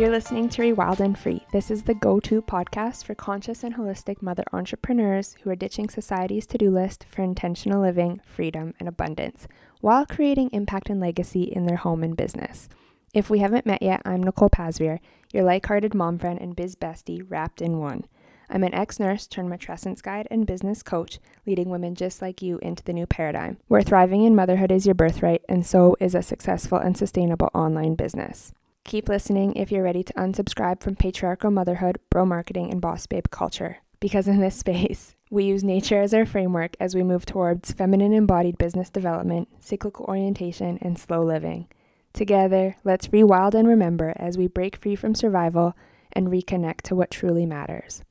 You're 0.00 0.08
listening 0.08 0.48
to 0.48 0.62
Rewild 0.62 1.00
and 1.00 1.18
Free. 1.18 1.44
This 1.52 1.70
is 1.70 1.82
the 1.82 1.92
go 1.92 2.20
to 2.20 2.40
podcast 2.40 3.04
for 3.04 3.14
conscious 3.14 3.62
and 3.62 3.74
holistic 3.74 4.22
mother 4.22 4.44
entrepreneurs 4.50 5.36
who 5.42 5.50
are 5.50 5.54
ditching 5.54 5.90
society's 5.90 6.46
to 6.46 6.56
do 6.56 6.70
list 6.70 7.04
for 7.06 7.20
intentional 7.20 7.82
living, 7.82 8.22
freedom, 8.24 8.72
and 8.80 8.88
abundance 8.88 9.46
while 9.82 10.06
creating 10.06 10.48
impact 10.54 10.88
and 10.88 11.00
legacy 11.00 11.42
in 11.42 11.66
their 11.66 11.76
home 11.76 12.02
and 12.02 12.16
business. 12.16 12.70
If 13.12 13.28
we 13.28 13.40
haven't 13.40 13.66
met 13.66 13.82
yet, 13.82 14.00
I'm 14.06 14.22
Nicole 14.22 14.48
Pasveer, 14.48 15.00
your 15.34 15.44
like 15.44 15.66
hearted 15.66 15.92
mom 15.92 16.18
friend 16.18 16.40
and 16.40 16.56
biz 16.56 16.76
bestie 16.76 17.22
wrapped 17.28 17.60
in 17.60 17.76
one. 17.76 18.06
I'm 18.48 18.64
an 18.64 18.72
ex 18.72 18.98
nurse 18.98 19.26
turned 19.26 19.50
matrescence 19.50 20.00
guide 20.02 20.26
and 20.30 20.46
business 20.46 20.82
coach, 20.82 21.18
leading 21.46 21.68
women 21.68 21.94
just 21.94 22.22
like 22.22 22.40
you 22.40 22.58
into 22.62 22.82
the 22.82 22.94
new 22.94 23.06
paradigm, 23.06 23.58
where 23.68 23.82
thriving 23.82 24.22
in 24.22 24.34
motherhood 24.34 24.72
is 24.72 24.86
your 24.86 24.94
birthright, 24.94 25.42
and 25.46 25.66
so 25.66 25.94
is 26.00 26.14
a 26.14 26.22
successful 26.22 26.78
and 26.78 26.96
sustainable 26.96 27.50
online 27.52 27.96
business. 27.96 28.54
Keep 28.90 29.08
listening 29.08 29.54
if 29.54 29.70
you're 29.70 29.84
ready 29.84 30.02
to 30.02 30.12
unsubscribe 30.14 30.82
from 30.82 30.96
patriarchal 30.96 31.52
motherhood, 31.52 32.00
bro 32.10 32.26
marketing, 32.26 32.72
and 32.72 32.80
boss 32.80 33.06
babe 33.06 33.26
culture. 33.30 33.76
Because 34.00 34.26
in 34.26 34.40
this 34.40 34.56
space, 34.58 35.14
we 35.30 35.44
use 35.44 35.62
nature 35.62 36.02
as 36.02 36.12
our 36.12 36.26
framework 36.26 36.74
as 36.80 36.92
we 36.92 37.04
move 37.04 37.24
towards 37.24 37.70
feminine 37.70 38.12
embodied 38.12 38.58
business 38.58 38.90
development, 38.90 39.46
cyclical 39.60 40.06
orientation, 40.06 40.76
and 40.82 40.98
slow 40.98 41.24
living. 41.24 41.68
Together, 42.12 42.74
let's 42.82 43.06
rewild 43.06 43.54
and 43.54 43.68
remember 43.68 44.12
as 44.16 44.36
we 44.36 44.48
break 44.48 44.74
free 44.74 44.96
from 44.96 45.14
survival 45.14 45.76
and 46.12 46.26
reconnect 46.26 46.80
to 46.80 46.96
what 46.96 47.12
truly 47.12 47.46
matters. 47.46 48.02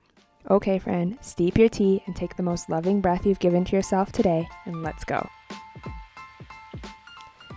Okay, 0.50 0.80
friend, 0.80 1.18
steep 1.20 1.58
your 1.58 1.68
tea 1.68 2.04
and 2.06 2.16
take 2.16 2.38
the 2.38 2.42
most 2.42 2.70
loving 2.70 3.02
breath 3.02 3.26
you've 3.26 3.40
given 3.40 3.66
to 3.66 3.76
yourself 3.76 4.14
today, 4.14 4.48
and 4.64 4.82
let's 4.82 5.04
go. 5.04 5.28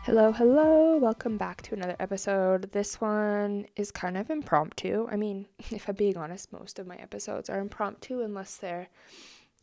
Hello, 0.05 0.33
hello, 0.33 0.97
welcome 0.97 1.37
back 1.37 1.63
to 1.63 1.75
another 1.75 1.95
episode. 2.01 2.73
This 2.73 3.01
one 3.01 3.67
is 3.77 3.93
kind 3.93 4.17
of 4.17 4.31
impromptu. 4.31 5.07
I 5.09 5.15
mean, 5.15 5.47
if 5.71 5.89
I'm 5.89 5.95
being 5.95 6.17
honest, 6.17 6.53
most 6.53 6.81
of 6.81 6.89
my 6.89 6.97
episodes 6.97 7.49
are 7.49 7.61
impromptu 7.61 8.21
unless 8.21 8.57
they're 8.57 8.89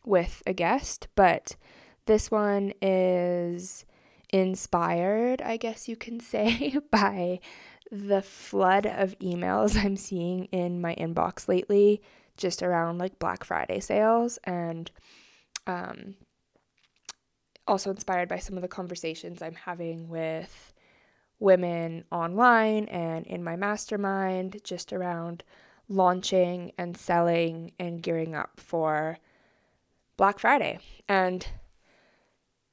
with 0.05 0.41
a 0.47 0.53
guest, 0.53 1.09
but 1.15 1.57
this 2.05 2.31
one 2.31 2.71
is 2.81 3.85
inspired, 4.29 5.41
I 5.41 5.57
guess 5.57 5.89
you 5.89 5.97
can 5.97 6.19
say, 6.21 6.77
by 6.89 7.41
the 7.91 8.21
flood 8.21 8.85
of 8.85 9.19
emails 9.19 9.75
I'm 9.75 9.97
seeing 9.97 10.45
in 10.45 10.79
my 10.79 10.95
inbox 10.95 11.49
lately, 11.49 12.01
just 12.37 12.63
around 12.63 12.97
like 12.97 13.19
Black 13.19 13.43
Friday 13.43 13.81
sales, 13.81 14.39
and 14.45 14.89
um, 15.67 16.15
also 17.69 17.91
inspired 17.91 18.27
by 18.27 18.39
some 18.39 18.55
of 18.55 18.61
the 18.61 18.67
conversations 18.67 19.41
I'm 19.41 19.55
having 19.55 20.09
with 20.09 20.73
women 21.39 22.03
online 22.11 22.85
and 22.85 23.25
in 23.27 23.43
my 23.43 23.55
mastermind, 23.55 24.59
just 24.63 24.91
around 24.91 25.43
launching 25.87 26.71
and 26.77 26.97
selling 26.97 27.71
and 27.79 28.01
gearing 28.01 28.35
up 28.35 28.59
for 28.59 29.17
Black 30.17 30.39
Friday. 30.39 30.79
And 31.07 31.47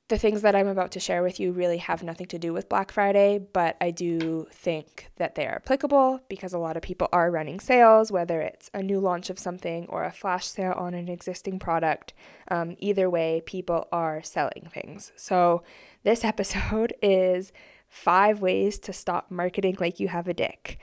the 0.08 0.18
things 0.18 0.42
that 0.42 0.54
I'm 0.54 0.68
about 0.68 0.92
to 0.92 1.00
share 1.00 1.22
with 1.22 1.40
you 1.40 1.50
really 1.50 1.78
have 1.78 2.04
nothing 2.04 2.26
to 2.28 2.38
do 2.38 2.52
with 2.52 2.68
Black 2.68 2.92
Friday, 2.92 3.38
but 3.38 3.76
I 3.80 3.90
do 3.90 4.46
think 4.52 5.10
that 5.16 5.34
they 5.34 5.46
are 5.46 5.56
applicable 5.56 6.20
because 6.28 6.52
a 6.52 6.58
lot 6.58 6.76
of 6.76 6.82
people 6.82 7.08
are 7.12 7.30
running 7.30 7.58
sales, 7.58 8.12
whether 8.12 8.40
it's 8.40 8.70
a 8.72 8.82
new 8.82 9.00
launch 9.00 9.30
of 9.30 9.38
something 9.38 9.86
or 9.88 10.04
a 10.04 10.12
flash 10.12 10.46
sale 10.46 10.74
on 10.76 10.94
an 10.94 11.08
existing 11.08 11.58
product. 11.58 12.14
Um, 12.48 12.76
either 12.78 13.10
way, 13.10 13.42
people 13.46 13.88
are 13.90 14.22
selling 14.22 14.68
things. 14.72 15.10
So, 15.16 15.64
this 16.04 16.24
episode 16.32 16.94
is 17.02 17.52
five 17.88 18.40
ways 18.40 18.78
to 18.80 18.92
stop 18.92 19.30
marketing 19.30 19.76
like 19.80 19.98
you 19.98 20.06
have 20.08 20.28
a 20.28 20.34
dick. 20.34 20.78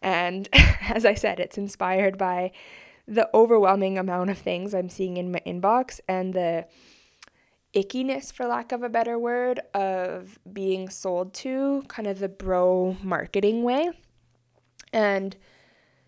And 0.00 0.48
as 0.88 1.04
I 1.04 1.14
said, 1.14 1.40
it's 1.40 1.58
inspired 1.58 2.16
by 2.16 2.52
the 3.08 3.28
overwhelming 3.34 3.98
amount 3.98 4.30
of 4.30 4.38
things 4.38 4.72
I'm 4.72 4.90
seeing 4.90 5.16
in 5.16 5.32
my 5.32 5.40
inbox 5.46 5.98
and 6.06 6.32
the 6.32 6.66
ickiness, 7.74 8.32
for 8.32 8.46
lack 8.46 8.72
of 8.72 8.82
a 8.82 8.88
better 8.88 9.18
word, 9.18 9.60
of 9.74 10.38
being 10.50 10.88
sold 10.88 11.34
to 11.34 11.84
kind 11.88 12.06
of 12.06 12.18
the 12.18 12.28
bro 12.28 12.96
marketing 13.02 13.62
way. 13.62 13.90
And 14.92 15.36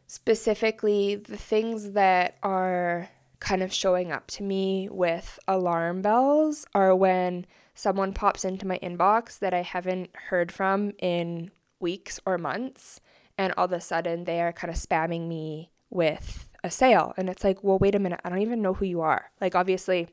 specifically, 0.06 1.14
the 1.16 1.36
things 1.36 1.92
that 1.92 2.36
are 2.42 3.10
kind 3.38 3.62
of 3.62 3.72
showing 3.72 4.12
up 4.12 4.26
to 4.28 4.42
me 4.42 4.88
with 4.90 5.38
alarm 5.48 6.02
bells 6.02 6.66
are 6.74 6.94
when 6.94 7.46
someone 7.74 8.12
pops 8.12 8.44
into 8.44 8.66
my 8.66 8.78
inbox 8.82 9.38
that 9.38 9.54
I 9.54 9.62
haven't 9.62 10.10
heard 10.28 10.52
from 10.52 10.92
in 10.98 11.50
weeks 11.78 12.20
or 12.26 12.36
months, 12.36 13.00
and 13.38 13.54
all 13.56 13.64
of 13.64 13.72
a 13.72 13.80
sudden 13.80 14.24
they 14.24 14.40
are 14.40 14.52
kind 14.52 14.70
of 14.70 14.76
spamming 14.78 15.28
me 15.28 15.70
with 15.88 16.48
a 16.62 16.70
sale. 16.70 17.14
And 17.16 17.30
it's 17.30 17.42
like, 17.42 17.64
well, 17.64 17.78
wait 17.78 17.94
a 17.94 17.98
minute, 17.98 18.20
I 18.22 18.28
don't 18.28 18.42
even 18.42 18.60
know 18.60 18.74
who 18.74 18.84
you 18.84 19.00
are. 19.00 19.30
Like, 19.40 19.54
obviously, 19.54 20.08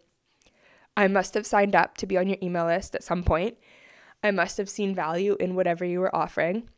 I 0.98 1.08
must 1.08 1.36
have 1.36 1.46
signed 1.46 1.76
up 1.76 1.96
to 1.98 2.08
be 2.08 2.18
on 2.18 2.28
your 2.28 2.40
email 2.42 2.66
list 2.66 2.96
at 2.96 3.04
some 3.04 3.24
point. 3.24 3.58
I 4.24 4.32
must 4.32 4.58
have 4.58 4.68
seen 4.68 4.96
value 4.96 5.38
in 5.40 5.56
whatever 5.56 5.86
you 5.86 6.00
were 6.00 6.14
offering. 6.14 6.70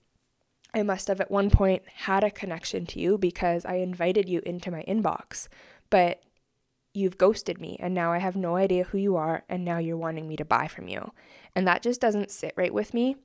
I 0.74 0.84
must 0.84 1.08
have 1.08 1.22
at 1.22 1.32
one 1.32 1.50
point 1.50 1.84
had 1.88 2.26
a 2.26 2.30
connection 2.30 2.86
to 2.88 3.00
you 3.00 3.18
because 3.18 3.66
I 3.66 3.76
invited 3.76 4.28
you 4.28 4.42
into 4.46 4.72
my 4.72 4.84
inbox, 4.84 5.48
but 5.90 6.22
you've 6.94 7.18
ghosted 7.18 7.62
me 7.62 7.78
and 7.80 7.94
now 7.94 8.12
I 8.12 8.18
have 8.18 8.36
no 8.36 8.58
idea 8.58 8.84
who 8.84 8.98
you 8.98 9.16
are 9.16 9.44
and 9.48 9.64
now 9.64 9.78
you're 9.78 9.96
wanting 9.96 10.28
me 10.28 10.36
to 10.36 10.46
buy 10.46 10.68
from 10.68 10.90
you. 10.90 11.12
And 11.56 11.66
that 11.66 11.82
just 11.82 12.02
doesn't 12.02 12.30
sit 12.30 12.54
right 12.58 12.74
with 12.74 12.94
me. 12.94 13.16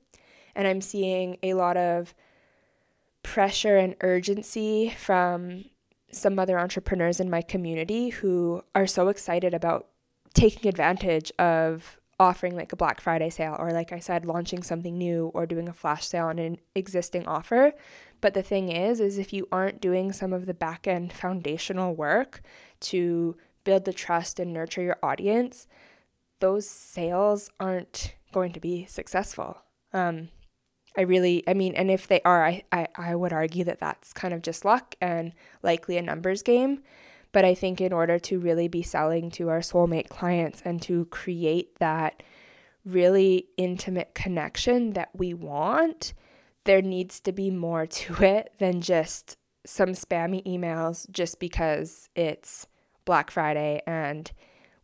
And 0.55 0.65
I'm 0.65 0.81
seeing 0.81 1.37
a 1.43 1.55
lot 1.55 1.75
of 1.75 2.15
pressure 3.21 3.77
and 3.77 3.95
urgency 3.99 4.93
from 4.97 5.65
some 6.09 6.39
other 6.39 6.57
entrepreneurs 6.57 7.19
in 7.19 7.29
my 7.29 7.41
community 7.41 8.09
who 8.09 8.63
are 8.73 8.87
so 8.87 9.09
excited 9.09 9.53
about 9.53 9.87
taking 10.35 10.69
advantage 10.69 11.31
of 11.39 11.99
offering 12.19 12.55
like 12.55 12.71
a 12.71 12.77
Black 12.77 13.01
Friday 13.01 13.29
sale 13.29 13.55
or 13.59 13.71
like 13.71 13.91
I 13.91 13.99
said 13.99 14.25
launching 14.25 14.63
something 14.63 14.97
new 14.97 15.31
or 15.33 15.45
doing 15.45 15.67
a 15.67 15.73
flash 15.73 16.05
sale 16.05 16.27
on 16.27 16.39
an 16.39 16.57
existing 16.75 17.27
offer. 17.27 17.73
But 18.21 18.33
the 18.33 18.43
thing 18.43 18.69
is 18.69 18.99
is 18.99 19.17
if 19.17 19.33
you 19.33 19.47
aren't 19.51 19.81
doing 19.81 20.13
some 20.13 20.31
of 20.31 20.45
the 20.45 20.53
back 20.53 20.87
end 20.87 21.11
foundational 21.11 21.95
work 21.95 22.41
to 22.81 23.35
build 23.63 23.85
the 23.85 23.93
trust 23.93 24.39
and 24.39 24.53
nurture 24.53 24.81
your 24.81 24.97
audience, 25.01 25.67
those 26.39 26.69
sales 26.69 27.49
aren't 27.59 28.15
going 28.31 28.53
to 28.53 28.59
be 28.59 28.85
successful. 28.85 29.57
Um, 29.93 30.29
I 30.97 31.01
really, 31.01 31.43
I 31.47 31.53
mean, 31.53 31.75
and 31.75 31.91
if 31.91 32.07
they 32.07 32.21
are, 32.23 32.45
I, 32.45 32.63
I, 32.71 32.87
I 32.95 33.15
would 33.15 33.33
argue 33.33 33.63
that 33.65 33.79
that's 33.79 34.13
kind 34.13 34.33
of 34.33 34.41
just 34.41 34.63
luck 34.63 34.95
and 35.01 35.33
likely 35.61 35.97
a 35.97 36.01
numbers 36.01 36.41
game. 36.41 36.83
But 37.35 37.43
I 37.43 37.53
think 37.53 37.81
in 37.81 37.91
order 37.91 38.17
to 38.17 38.39
really 38.39 38.69
be 38.69 38.81
selling 38.81 39.29
to 39.31 39.49
our 39.49 39.59
soulmate 39.59 40.07
clients 40.07 40.61
and 40.63 40.81
to 40.83 41.03
create 41.07 41.77
that 41.79 42.23
really 42.85 43.47
intimate 43.57 44.15
connection 44.15 44.93
that 44.93 45.09
we 45.13 45.33
want, 45.33 46.13
there 46.63 46.81
needs 46.81 47.19
to 47.19 47.33
be 47.33 47.51
more 47.51 47.87
to 47.87 48.15
it 48.23 48.53
than 48.57 48.79
just 48.79 49.35
some 49.65 49.89
spammy 49.89 50.45
emails 50.45 51.11
just 51.11 51.41
because 51.41 52.07
it's 52.15 52.67
Black 53.03 53.29
Friday 53.29 53.81
and 53.85 54.31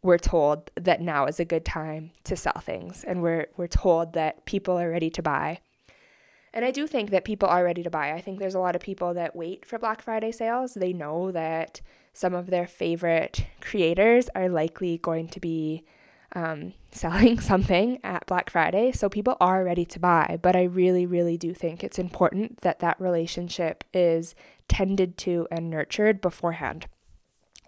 we're 0.03 0.17
told 0.17 0.71
that 0.75 0.99
now 0.99 1.27
is 1.27 1.39
a 1.39 1.45
good 1.45 1.63
time 1.63 2.11
to 2.25 2.35
sell 2.35 2.59
things 2.59 3.05
and 3.05 3.21
we're 3.21 3.47
we're 3.55 3.67
told 3.67 4.11
that 4.11 4.43
people 4.45 4.77
are 4.77 4.89
ready 4.89 5.09
to 5.11 5.23
buy. 5.23 5.61
And 6.53 6.65
I 6.65 6.71
do 6.71 6.85
think 6.85 7.11
that 7.11 7.23
people 7.23 7.47
are 7.47 7.63
ready 7.63 7.81
to 7.81 7.89
buy. 7.89 8.11
I 8.11 8.19
think 8.19 8.39
there's 8.39 8.55
a 8.55 8.59
lot 8.59 8.75
of 8.75 8.81
people 8.81 9.13
that 9.13 9.37
wait 9.37 9.65
for 9.65 9.79
Black 9.79 10.01
Friday 10.01 10.33
sales. 10.33 10.73
They 10.73 10.91
know 10.91 11.31
that 11.31 11.79
some 12.13 12.33
of 12.33 12.47
their 12.47 12.67
favorite 12.67 13.45
creators 13.61 14.29
are 14.35 14.49
likely 14.49 14.97
going 14.97 15.27
to 15.29 15.39
be 15.39 15.83
um, 16.33 16.73
selling 16.91 17.39
something 17.39 17.99
at 18.03 18.25
Black 18.25 18.49
Friday. 18.49 18.91
So 18.91 19.09
people 19.09 19.37
are 19.39 19.63
ready 19.63 19.85
to 19.85 19.99
buy. 19.99 20.39
But 20.41 20.55
I 20.55 20.63
really, 20.63 21.05
really 21.05 21.37
do 21.37 21.53
think 21.53 21.83
it's 21.83 21.99
important 21.99 22.61
that 22.61 22.79
that 22.79 22.99
relationship 22.99 23.83
is 23.93 24.35
tended 24.67 25.17
to 25.19 25.47
and 25.51 25.69
nurtured 25.69 26.21
beforehand. 26.21 26.87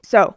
So 0.03 0.35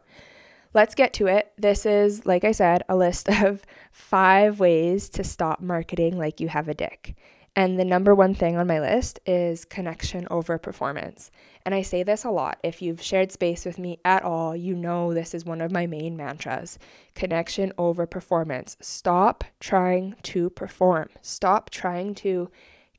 let's 0.75 0.95
get 0.95 1.13
to 1.15 1.27
it. 1.27 1.53
This 1.57 1.87
is, 1.87 2.27
like 2.27 2.45
I 2.45 2.53
said, 2.53 2.83
a 2.89 2.97
list 2.97 3.29
of 3.43 3.63
five 3.93 4.61
ways 4.61 5.09
to 5.11 5.25
stop 5.25 5.61
marketing 5.61 6.19
like 6.19 6.41
you 6.41 6.49
have 6.49 6.69
a 6.69 6.75
dick. 6.75 7.17
And 7.59 7.81
the 7.81 7.87
number 7.87 8.15
one 8.15 8.35
thing 8.35 8.59
on 8.59 8.67
my 8.67 8.79
list 8.79 9.19
is 9.25 9.65
connection 9.65 10.29
over 10.31 10.59
performance. 10.59 11.31
And 11.65 11.75
I 11.75 11.81
say 11.81 12.03
this 12.03 12.23
a 12.23 12.31
lot. 12.31 12.59
If 12.63 12.83
you've 12.83 13.01
shared 13.01 13.33
space 13.33 13.65
with 13.65 13.79
me 13.79 13.99
at 14.05 14.23
all, 14.23 14.55
you 14.55 14.75
know 14.75 15.15
this 15.15 15.35
is 15.35 15.47
one 15.47 15.63
of 15.63 15.73
my 15.73 15.87
main 15.87 16.19
mantras 16.19 16.79
connection 17.15 17.73
over 17.79 18.07
performance. 18.07 18.77
Stop 18.83 19.43
trying 19.59 20.17
to 20.25 20.51
perform, 20.51 21.09
stop 21.23 21.71
trying 21.71 22.15
to 22.17 22.51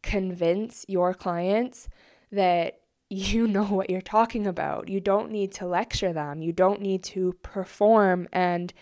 convince 0.01 0.85
your 0.87 1.13
clients 1.13 1.87
that 2.31 2.79
you 3.09 3.47
know 3.47 3.65
what 3.65 3.91
you're 3.91 4.01
talking 4.01 4.47
about. 4.47 4.89
You 4.89 4.99
don't 4.99 5.31
need 5.31 5.51
to 5.53 5.67
lecture 5.67 6.13
them, 6.13 6.41
you 6.41 6.51
don't 6.51 6.81
need 6.81 7.03
to 7.03 7.33
perform 7.43 8.27
and 8.33 8.73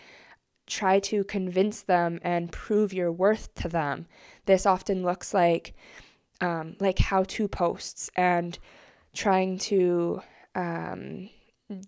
try 0.66 0.98
to 0.98 1.24
convince 1.24 1.82
them 1.82 2.18
and 2.22 2.52
prove 2.52 2.92
your 2.92 3.12
worth 3.12 3.54
to 3.54 3.68
them. 3.68 4.06
This 4.46 4.66
often 4.66 5.02
looks 5.02 5.32
like 5.32 5.74
um, 6.40 6.76
like 6.80 6.98
how 6.98 7.24
to 7.24 7.48
posts 7.48 8.10
and 8.14 8.58
trying 9.14 9.58
to 9.58 10.20
um, 10.54 11.30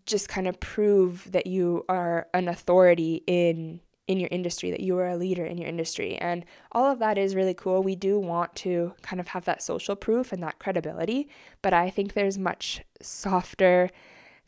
just 0.07 0.29
kind 0.29 0.49
of 0.49 0.59
prove 0.59 1.31
that 1.33 1.47
you 1.47 1.85
are 1.89 2.29
an 2.33 2.49
authority 2.49 3.23
in 3.27 3.81
in 4.07 4.19
your 4.19 4.31
industry 4.33 4.71
that 4.71 4.81
you 4.81 4.97
are 4.97 5.09
a 5.09 5.17
leader 5.19 5.45
in 5.45 5.59
your 5.59 5.69
industry. 5.69 6.17
And 6.17 6.47
all 6.73 6.91
of 6.91 6.99
that 7.01 7.19
is 7.19 7.35
really 7.35 7.53
cool. 7.53 7.83
We 7.83 7.95
do 7.95 8.19
want 8.19 8.57
to 8.57 8.95
kind 9.03 9.21
of 9.21 9.29
have 9.29 9.45
that 9.45 9.63
social 9.63 9.97
proof 9.97 10.33
and 10.33 10.43
that 10.43 10.59
credibility 10.59 11.29
but 11.61 11.75
i 11.75 11.91
think 11.91 12.15
there's 12.15 12.39
much 12.39 12.83
softer 13.03 13.91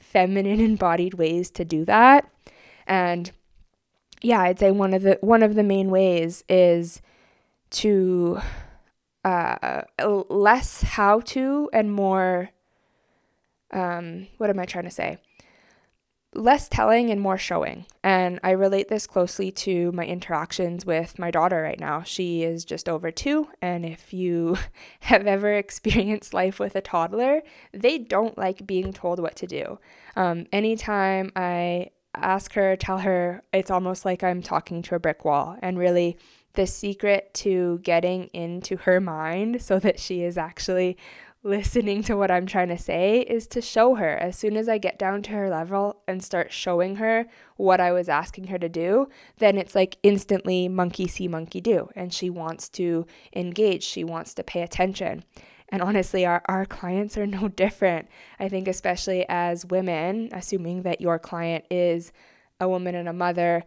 feminine 0.01 0.61
embodied 0.71 1.15
ways 1.15 1.51
to 1.53 1.65
do 1.65 1.85
that. 1.85 2.29
And 2.87 3.31
yeah 4.23 4.41
i'd 4.43 4.59
say 4.59 4.71
one 4.71 4.95
of 4.95 5.03
the 5.03 5.19
one 5.21 5.43
of 5.43 5.55
the 5.55 5.63
main 5.63 5.91
ways 5.91 6.45
is 6.49 7.01
to 7.71 8.41
uh 9.25 9.83
less 10.29 10.83
how 10.83 11.21
to 11.21 11.69
and 11.73 11.93
more 11.93 12.51
um, 13.73 14.29
what 14.39 14.51
am 14.51 14.59
I 14.59 14.65
trying 14.65 14.85
to 14.85 14.91
say? 14.91 15.19
Less 16.33 16.69
telling 16.69 17.11
and 17.11 17.21
more 17.21 17.39
showing. 17.39 17.87
And 18.05 18.39
I 18.45 18.53
relate 18.53 18.89
this 18.89 19.07
closely 19.07 19.51
to 19.53 19.91
my 19.93 20.07
interactions 20.07 20.87
with 20.87 21.19
my 21.19 21.31
daughter 21.31 21.61
right 21.63 21.81
now. 21.81 22.03
She 22.03 22.45
is 22.45 22.65
just 22.65 22.89
over 22.89 23.11
two. 23.11 23.49
And 23.61 23.85
if 23.85 24.13
you 24.13 24.57
have 25.01 25.27
ever 25.27 25.55
experienced 25.55 26.33
life 26.33 26.61
with 26.61 26.77
a 26.77 26.81
toddler, 26.81 27.43
they 27.73 27.99
don't 27.99 28.39
like 28.39 28.67
being 28.67 28.93
told 28.93 29.19
what 29.19 29.35
to 29.37 29.47
do. 29.47 29.81
Um, 30.15 30.47
anytime 30.53 31.33
I 31.35 31.91
ask 32.15 32.55
her, 32.55 32.77
tell 32.77 32.99
her, 32.99 33.43
it's 33.53 33.71
almost 33.71 34.05
like 34.05 34.23
I'm 34.23 34.43
talking 34.43 34.83
to 34.83 34.95
a 34.95 34.99
brick 34.99 35.25
wall. 35.25 35.57
And 35.63 35.79
really, 35.79 36.17
the 36.55 36.67
secret 36.67 37.33
to 37.35 37.79
getting 37.83 38.25
into 38.33 38.77
her 38.79 39.01
mind 39.01 39.63
so 39.63 39.79
that 39.79 40.01
she 40.01 40.23
is 40.23 40.37
actually 40.37 40.97
listening 41.43 42.03
to 42.03 42.17
what 42.17 42.31
I'm 42.31 42.45
trying 42.45 42.69
to 42.69 42.77
say 42.77 43.21
is 43.21 43.47
to 43.49 43.63
show 43.63 43.95
her 43.95 44.11
as 44.17 44.37
soon 44.37 44.57
as 44.57 44.69
I 44.69 44.77
get 44.77 44.99
down 44.99 45.23
to 45.23 45.31
her 45.31 45.49
level 45.49 46.03
and 46.07 46.23
start 46.23 46.53
showing 46.53 46.97
her 46.97 47.27
what 47.57 47.81
I 47.81 47.93
was 47.93 48.11
asking 48.11 48.49
her 48.49 48.59
to 48.59 48.69
do, 48.69 49.09
then 49.39 49.57
it's 49.57 49.75
like 49.75 49.97
instantly 50.03 50.69
monkey 50.69 51.09
see, 51.09 51.29
monkey 51.29 51.63
do. 51.63 51.89
And 51.97 52.13
she 52.13 52.29
wants 52.29 52.69
to 52.71 53.07
engage, 53.35 53.85
she 53.85 54.05
wants 54.05 54.35
to 54.35 54.45
pay 54.45 54.61
attention. 54.61 55.25
And 55.71 55.83
honestly, 55.83 56.27
our, 56.27 56.43
our 56.47 56.67
clients 56.67 57.17
are 57.17 57.27
no 57.39 57.49
different. 57.49 58.09
I 58.39 58.49
think, 58.49 58.69
especially 58.69 59.25
as 59.29 59.67
women, 59.67 60.31
assuming 60.33 60.83
that 60.83 61.01
your 61.01 61.19
client 61.19 61.65
is 61.71 62.13
a 62.61 62.69
woman 62.69 62.95
and 62.95 63.09
a 63.09 63.13
mother, 63.13 63.65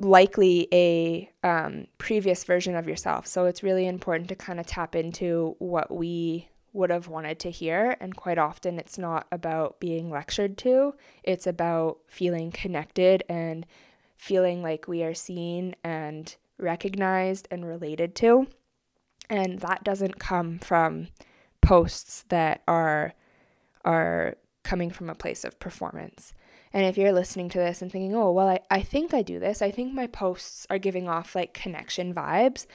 likely 0.00 0.68
a 0.72 1.30
um, 1.42 1.86
previous 1.98 2.44
version 2.44 2.74
of 2.74 2.88
yourself. 2.88 3.26
So 3.26 3.46
it's 3.46 3.62
really 3.62 3.86
important 3.86 4.28
to 4.28 4.36
kind 4.36 4.60
of 4.60 4.66
tap 4.66 4.94
into 4.94 5.56
what 5.58 5.90
we 5.90 6.48
would 6.72 6.90
have 6.90 7.08
wanted 7.08 7.38
to 7.40 7.50
hear. 7.50 7.96
And 8.00 8.16
quite 8.16 8.38
often, 8.38 8.78
it's 8.78 8.98
not 8.98 9.26
about 9.32 9.80
being 9.80 10.10
lectured 10.10 10.56
to, 10.58 10.94
it's 11.22 11.46
about 11.46 11.98
feeling 12.06 12.50
connected 12.50 13.24
and 13.28 13.66
feeling 14.16 14.62
like 14.62 14.88
we 14.88 15.02
are 15.02 15.14
seen 15.14 15.74
and 15.82 16.36
recognized 16.58 17.48
and 17.50 17.66
related 17.66 18.14
to. 18.16 18.48
And 19.30 19.60
that 19.60 19.84
doesn't 19.84 20.18
come 20.18 20.58
from 20.58 21.08
posts 21.60 22.24
that 22.28 22.62
are 22.66 23.14
are 23.84 24.36
coming 24.62 24.90
from 24.90 25.08
a 25.08 25.14
place 25.14 25.44
of 25.44 25.58
performance. 25.58 26.34
And 26.72 26.84
if 26.84 26.98
you're 26.98 27.12
listening 27.12 27.48
to 27.50 27.58
this 27.58 27.80
and 27.80 27.90
thinking, 27.90 28.14
oh, 28.14 28.30
well, 28.30 28.48
I, 28.48 28.60
I 28.70 28.82
think 28.82 29.14
I 29.14 29.22
do 29.22 29.38
this, 29.38 29.62
I 29.62 29.70
think 29.70 29.94
my 29.94 30.06
posts 30.06 30.66
are 30.68 30.78
giving 30.78 31.08
off 31.08 31.34
like 31.34 31.54
connection 31.54 32.12
vibes, 32.12 32.66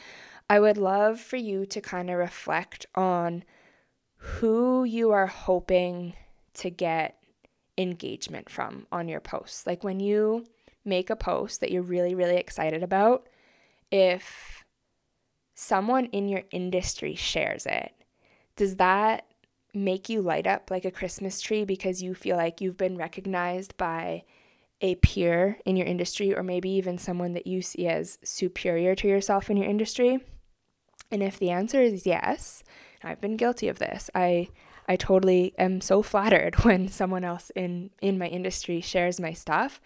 I 0.49 0.59
would 0.59 0.77
love 0.77 1.19
for 1.19 1.37
you 1.37 1.65
to 1.67 1.81
kind 1.81 2.09
of 2.09 2.17
reflect 2.17 2.85
on 2.95 3.43
who 4.15 4.83
you 4.83 5.11
are 5.11 5.27
hoping 5.27 6.13
to 6.55 6.69
get 6.69 7.17
engagement 7.77 8.49
from 8.49 8.87
on 8.91 9.07
your 9.07 9.19
posts. 9.19 9.67
Like 9.67 9.83
when 9.83 9.99
you 9.99 10.45
make 10.85 11.09
a 11.09 11.15
post 11.15 11.59
that 11.61 11.71
you're 11.71 11.81
really, 11.81 12.15
really 12.15 12.37
excited 12.37 12.83
about, 12.83 13.27
if 13.91 14.62
someone 15.55 16.05
in 16.07 16.27
your 16.27 16.43
industry 16.51 17.15
shares 17.15 17.65
it, 17.65 17.93
does 18.55 18.77
that 18.77 19.25
make 19.73 20.09
you 20.09 20.21
light 20.21 20.45
up 20.45 20.69
like 20.69 20.85
a 20.85 20.91
Christmas 20.91 21.41
tree 21.41 21.65
because 21.65 22.03
you 22.03 22.13
feel 22.13 22.37
like 22.37 22.61
you've 22.61 22.77
been 22.77 22.97
recognized 22.97 23.75
by 23.77 24.23
a 24.81 24.95
peer 24.95 25.59
in 25.65 25.75
your 25.75 25.87
industry 25.87 26.35
or 26.35 26.43
maybe 26.43 26.69
even 26.69 26.97
someone 26.97 27.33
that 27.33 27.47
you 27.47 27.61
see 27.61 27.87
as 27.87 28.19
superior 28.23 28.93
to 28.95 29.07
yourself 29.07 29.49
in 29.49 29.57
your 29.57 29.69
industry? 29.69 30.19
And 31.09 31.23
if 31.23 31.39
the 31.39 31.49
answer 31.49 31.81
is 31.81 32.05
yes, 32.05 32.63
I've 33.03 33.21
been 33.21 33.37
guilty 33.37 33.67
of 33.67 33.79
this. 33.79 34.09
I 34.13 34.49
I 34.87 34.97
totally 34.97 35.53
am 35.57 35.79
so 35.79 36.01
flattered 36.01 36.55
when 36.63 36.87
someone 36.87 37.23
else 37.23 37.51
in 37.55 37.91
in 38.01 38.17
my 38.17 38.27
industry 38.27 38.81
shares 38.81 39.19
my 39.19 39.33
stuff. 39.33 39.81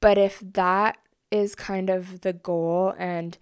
But 0.00 0.18
if 0.18 0.40
that 0.40 0.98
is 1.30 1.54
kind 1.54 1.88
of 1.88 2.20
the 2.20 2.32
goal 2.32 2.94
and 2.98 3.38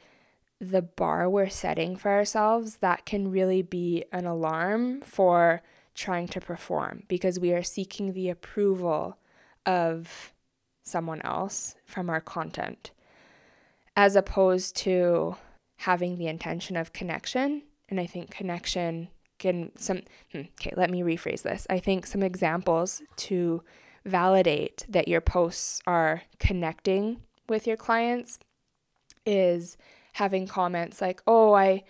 the 0.61 0.83
bar 0.83 1.29
we're 1.29 1.49
setting 1.49 1.97
for 1.97 2.11
ourselves, 2.11 2.77
that 2.77 3.07
can 3.07 3.31
really 3.31 3.63
be 3.63 4.05
an 4.13 4.27
alarm 4.27 5.01
for 5.01 5.63
trying 5.95 6.29
to 6.29 6.41
perform 6.41 7.03
because 7.09 7.41
we 7.41 7.53
are 7.53 7.63
seeking 7.63 8.13
the 8.13 8.29
approval 8.29 9.19
of 9.67 10.33
someone 10.83 11.21
else 11.23 11.75
from 11.85 12.11
our 12.11 12.21
content 12.21 12.91
as 13.97 14.17
opposed 14.17 14.77
to 14.77 15.37
having 15.79 16.17
the 16.17 16.27
intention 16.27 16.77
of 16.77 16.93
connection. 16.93 17.63
And 17.89 17.99
I 17.99 18.07
think 18.07 18.31
connection 18.31 19.09
can 19.39 19.73
some 19.77 20.03
hmm, 20.33 20.43
okay, 20.61 20.73
let 20.77 20.91
me 20.91 21.01
rephrase 21.01 21.43
this. 21.43 21.67
I 21.71 21.79
think 21.79 22.07
some 22.07 22.23
examples 22.23 23.03
to 23.17 23.63
validate 24.05 24.85
that 24.89 25.09
your 25.09 25.21
posts 25.21 25.81
are 25.87 26.23
connecting 26.39 27.23
with 27.49 27.67
your 27.67 27.77
clients 27.77 28.39
is 29.27 29.77
having 30.21 30.47
comments 30.47 31.01
like, 31.01 31.21
"Oh, 31.27 31.55
I 31.55 31.83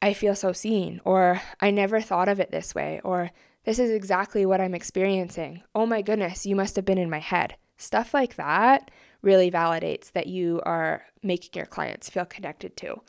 I 0.00 0.12
feel 0.12 0.36
so 0.36 0.52
seen," 0.52 1.00
or 1.04 1.40
"I 1.60 1.70
never 1.72 2.00
thought 2.00 2.28
of 2.28 2.38
it 2.38 2.50
this 2.52 2.74
way," 2.74 3.00
or 3.02 3.30
"This 3.64 3.78
is 3.78 3.90
exactly 3.90 4.46
what 4.46 4.60
I'm 4.60 4.74
experiencing." 4.74 5.62
"Oh 5.74 5.86
my 5.86 6.02
goodness, 6.02 6.46
you 6.46 6.54
must 6.54 6.76
have 6.76 6.84
been 6.84 6.98
in 6.98 7.10
my 7.10 7.20
head." 7.20 7.56
Stuff 7.76 8.14
like 8.14 8.36
that 8.36 8.90
really 9.22 9.50
validates 9.50 10.12
that 10.12 10.26
you 10.28 10.60
are 10.64 11.06
making 11.22 11.52
your 11.54 11.66
clients 11.66 12.10
feel 12.10 12.26
connected 12.26 12.76
to. 12.76 13.00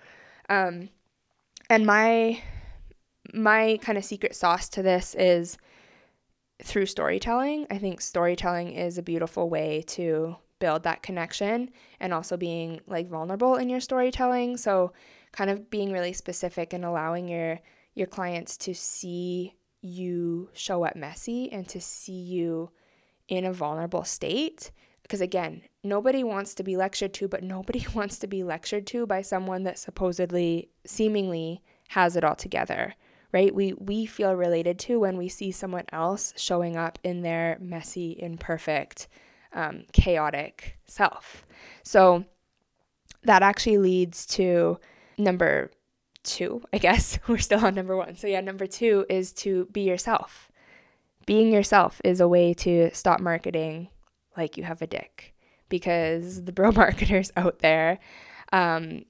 Um, 0.50 0.90
and 1.70 1.86
my 1.86 2.42
my 3.34 3.78
kind 3.82 3.98
of 3.98 4.06
secret 4.06 4.36
sauce 4.36 4.70
to 4.70 4.82
this 4.82 5.16
is 5.16 5.58
through 6.64 6.86
storytelling. 6.86 7.68
I 7.70 7.78
think 7.78 8.00
storytelling 8.02 8.72
is 8.72 8.98
a 8.98 9.04
beautiful 9.04 9.50
way 9.50 9.84
to 9.88 10.38
build 10.60 10.84
that 10.84 11.04
connection 11.04 11.70
and 12.00 12.14
also 12.14 12.38
being 12.38 12.80
like 12.88 13.10
vulnerable 13.10 13.56
in 13.56 13.70
your 13.70 13.80
storytelling. 13.80 14.58
So 14.58 14.94
kind 15.32 15.50
of 15.50 15.70
being 15.70 15.92
really 15.92 16.14
specific 16.14 16.74
and 16.74 16.86
allowing 16.86 17.28
your 17.28 17.60
your 17.94 18.08
clients 18.08 18.58
to 18.58 18.74
see 18.74 19.54
you 19.82 20.50
show 20.54 20.84
up 20.84 20.96
messy 20.96 21.52
and 21.52 21.68
to 21.70 21.80
see 21.80 22.12
you 22.12 22.72
in 23.28 23.46
a 23.46 23.54
vulnerable 23.54 24.04
state 24.04 24.72
because 25.04 25.22
again 25.22 25.62
nobody 25.84 26.24
wants 26.24 26.54
to 26.56 26.64
be 26.64 26.76
lectured 26.76 27.14
to 27.14 27.28
but 27.28 27.44
nobody 27.44 27.86
wants 27.96 28.20
to 28.20 28.28
be 28.28 28.44
lectured 28.44 28.88
to 28.88 29.06
by 29.06 29.22
someone 29.22 29.64
that 29.64 29.80
supposedly 29.80 30.70
seemingly 30.86 31.62
has 31.90 32.16
it 32.16 32.24
all 32.24 32.36
together 32.36 32.96
right 33.32 33.54
we 33.54 33.74
we 33.74 34.06
feel 34.06 34.36
related 34.36 34.80
to 34.80 35.00
when 35.00 35.18
we 35.18 35.30
see 35.30 35.52
someone 35.52 35.86
else 35.92 36.34
showing 36.36 36.76
up 36.76 36.98
in 37.04 37.22
their 37.22 37.58
messy 37.62 38.16
imperfect 38.20 39.08
um, 39.56 39.86
chaotic 39.94 40.78
self. 40.86 41.46
So 41.84 42.26
that 43.24 43.42
actually 43.42 43.80
leads 43.80 44.26
to 44.28 44.80
number 45.18 45.72
two, 46.24 46.62
I 46.72 46.78
guess. 46.78 47.18
We're 47.28 47.38
still 47.40 47.66
on 47.66 47.74
number 47.74 47.98
one. 47.98 48.16
So, 48.18 48.28
yeah, 48.28 48.42
number 48.42 48.68
two 48.68 49.06
is 49.10 49.32
to 49.34 49.68
be 49.72 49.82
yourself. 49.82 50.52
Being 51.26 51.52
yourself 51.52 52.00
is 52.04 52.22
a 52.22 52.28
way 52.28 52.54
to 52.56 52.92
stop 52.94 53.20
marketing 53.20 53.90
like 54.38 54.58
you 54.58 54.64
have 54.64 54.82
a 54.82 54.88
dick 54.88 55.34
because 55.70 56.44
the 56.44 56.52
bro 56.52 56.72
marketers 56.76 57.32
out 57.36 57.60
there 57.60 58.00
um, 58.54 59.06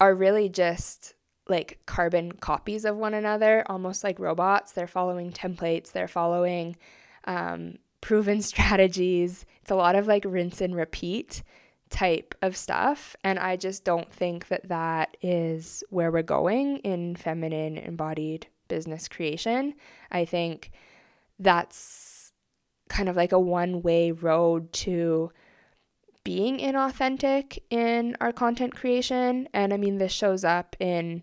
are 0.00 0.14
really 0.14 0.48
just 0.48 1.14
like 1.48 1.78
carbon 1.86 2.32
copies 2.32 2.84
of 2.84 2.96
one 2.96 3.14
another, 3.14 3.64
almost 3.66 4.02
like 4.02 4.18
robots. 4.18 4.72
They're 4.72 4.86
following 4.86 5.32
templates, 5.32 5.92
they're 5.92 6.08
following 6.08 6.76
um, 7.24 7.78
proven 8.00 8.42
strategies. 8.42 9.44
It's 9.62 9.70
a 9.70 9.76
lot 9.76 9.96
of 9.96 10.06
like 10.06 10.24
rinse 10.26 10.60
and 10.60 10.74
repeat 10.74 11.42
type 11.88 12.34
of 12.42 12.56
stuff. 12.56 13.14
And 13.22 13.38
I 13.38 13.56
just 13.56 13.84
don't 13.84 14.12
think 14.12 14.48
that 14.48 14.68
that 14.68 15.16
is 15.22 15.84
where 15.90 16.10
we're 16.10 16.22
going 16.22 16.78
in 16.78 17.16
feminine 17.16 17.78
embodied 17.78 18.48
business 18.68 19.08
creation. 19.08 19.74
I 20.10 20.24
think 20.24 20.72
that's 21.38 22.32
kind 22.88 23.08
of 23.08 23.16
like 23.16 23.32
a 23.32 23.38
one 23.38 23.82
way 23.82 24.10
road 24.10 24.72
to 24.72 25.30
being 26.24 26.58
inauthentic 26.58 27.58
in 27.70 28.16
our 28.20 28.32
content 28.32 28.74
creation. 28.74 29.48
And 29.52 29.72
I 29.72 29.76
mean, 29.76 29.98
this 29.98 30.12
shows 30.12 30.44
up 30.44 30.74
in 30.80 31.22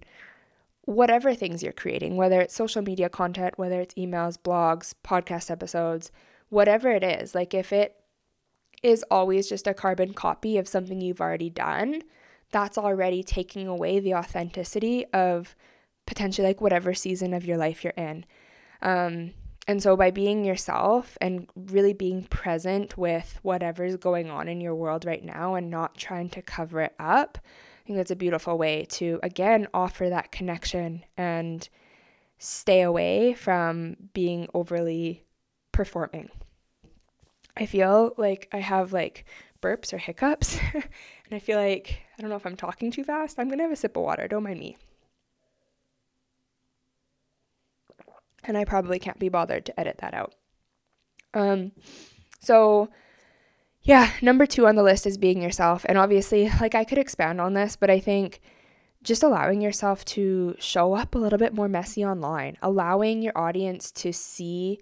whatever 0.86 1.34
things 1.34 1.63
you're 1.63 1.74
creating, 1.74 2.15
whether 2.15 2.39
it's 2.42 2.56
social 2.56 2.82
media 2.82 3.10
content, 3.10 3.58
whether 3.58 3.82
it's 3.82 3.94
emails, 3.96 4.38
blogs, 4.38 4.94
podcast 5.03 5.50
episodes, 5.51 6.12
whatever 6.53 6.91
it 6.91 7.03
is. 7.03 7.33
Like 7.33 7.53
if 7.53 7.74
it 7.74 7.95
is 8.83 9.03
always 9.10 9.50
just 9.50 9.65
a 9.65 9.74
carbon 9.74 10.13
copy 10.13 10.57
of 10.57 10.67
something 10.67 11.01
you've 11.01 11.22
already 11.22 11.50
done, 11.50 12.03
that's 12.51 12.77
already 12.77 13.24
taking 13.24 13.67
away 13.67 14.00
the 14.00 14.13
authenticity 14.13 15.05
of 15.07 15.55
potentially 16.05 16.48
like 16.48 16.62
whatever 16.62 16.93
season 16.93 17.33
of 17.33 17.45
your 17.45 17.57
life 17.57 17.83
you're 17.83 17.93
in. 17.93 18.25
Um, 18.81 19.31
and 19.67 19.81
so 19.81 19.95
by 19.95 20.12
being 20.12 20.43
yourself 20.43 21.17
and 21.19 21.50
really 21.55 21.93
being 21.93 22.25
present 22.25 22.98
with 22.98 23.39
whatever's 23.41 23.95
going 23.95 24.29
on 24.29 24.48
in 24.48 24.62
your 24.62 24.75
world 24.75 25.05
right 25.05 25.24
now 25.24 25.55
and 25.55 25.72
not 25.72 25.98
trying 25.98 26.29
to 26.29 26.41
cover 26.41 26.81
it 26.81 26.93
up, 27.00 27.39
I 27.41 27.88
think 27.88 27.98
that's 27.98 28.12
a 28.12 28.15
beautiful 28.15 28.57
way 28.57 28.86
to 28.91 29.19
again 29.24 29.67
offer 29.74 30.10
that 30.10 30.31
connection 30.31 31.03
and 31.17 31.67
stay 32.38 32.81
away 32.81 33.33
from 33.33 33.95
being 34.13 34.48
overly 34.53 35.24
performing. 35.72 36.29
I 37.55 37.65
feel 37.65 38.13
like 38.17 38.48
I 38.51 38.60
have 38.60 38.93
like 38.93 39.25
burps 39.62 39.93
or 39.93 39.98
hiccups, 39.98 40.60
and 40.74 40.83
I 41.31 41.39
feel 41.39 41.57
like 41.57 42.01
I 42.17 42.22
don't 42.22 42.29
know 42.29 42.36
if 42.36 42.45
I'm 42.45 42.55
talking 42.55 42.91
too 42.91 43.03
fast. 43.03 43.39
I'm 43.39 43.50
gonna 43.50 43.63
have 43.63 43.72
a 43.72 43.75
sip 43.75 43.95
of 43.95 44.03
water, 44.03 44.27
don't 44.27 44.43
mind 44.43 44.60
me. 44.60 44.77
And 48.43 48.57
I 48.57 48.65
probably 48.65 49.00
can't 49.00 49.19
be 49.19 49.29
bothered 49.29 49.65
to 49.67 49.79
edit 49.79 50.00
that 50.00 50.13
out. 50.13 50.33
Um, 51.33 51.72
so 52.41 52.89
yeah, 53.83 54.12
number 54.22 54.45
two 54.45 54.65
on 54.67 54.75
the 54.75 54.83
list 54.83 55.05
is 55.05 55.17
being 55.17 55.41
yourself. 55.41 55.86
And 55.88 55.98
obviously, 55.98 56.50
like 56.62 56.75
I 56.75 56.83
could 56.83 56.98
expand 56.98 57.41
on 57.41 57.53
this, 57.53 57.75
but 57.75 57.89
I 57.89 58.00
think 58.00 58.41
just 59.03 59.24
allowing 59.24 59.62
yourself 59.62 60.05
to 60.05 60.55
show 60.60 60.93
up 60.93 61.13
a 61.13 61.17
little 61.17 61.38
bit 61.38 61.53
more 61.53 61.67
messy 61.67 62.05
online, 62.05 62.57
allowing 62.62 63.22
your 63.22 63.38
audience 63.38 63.91
to 63.91 64.13
see 64.13 64.79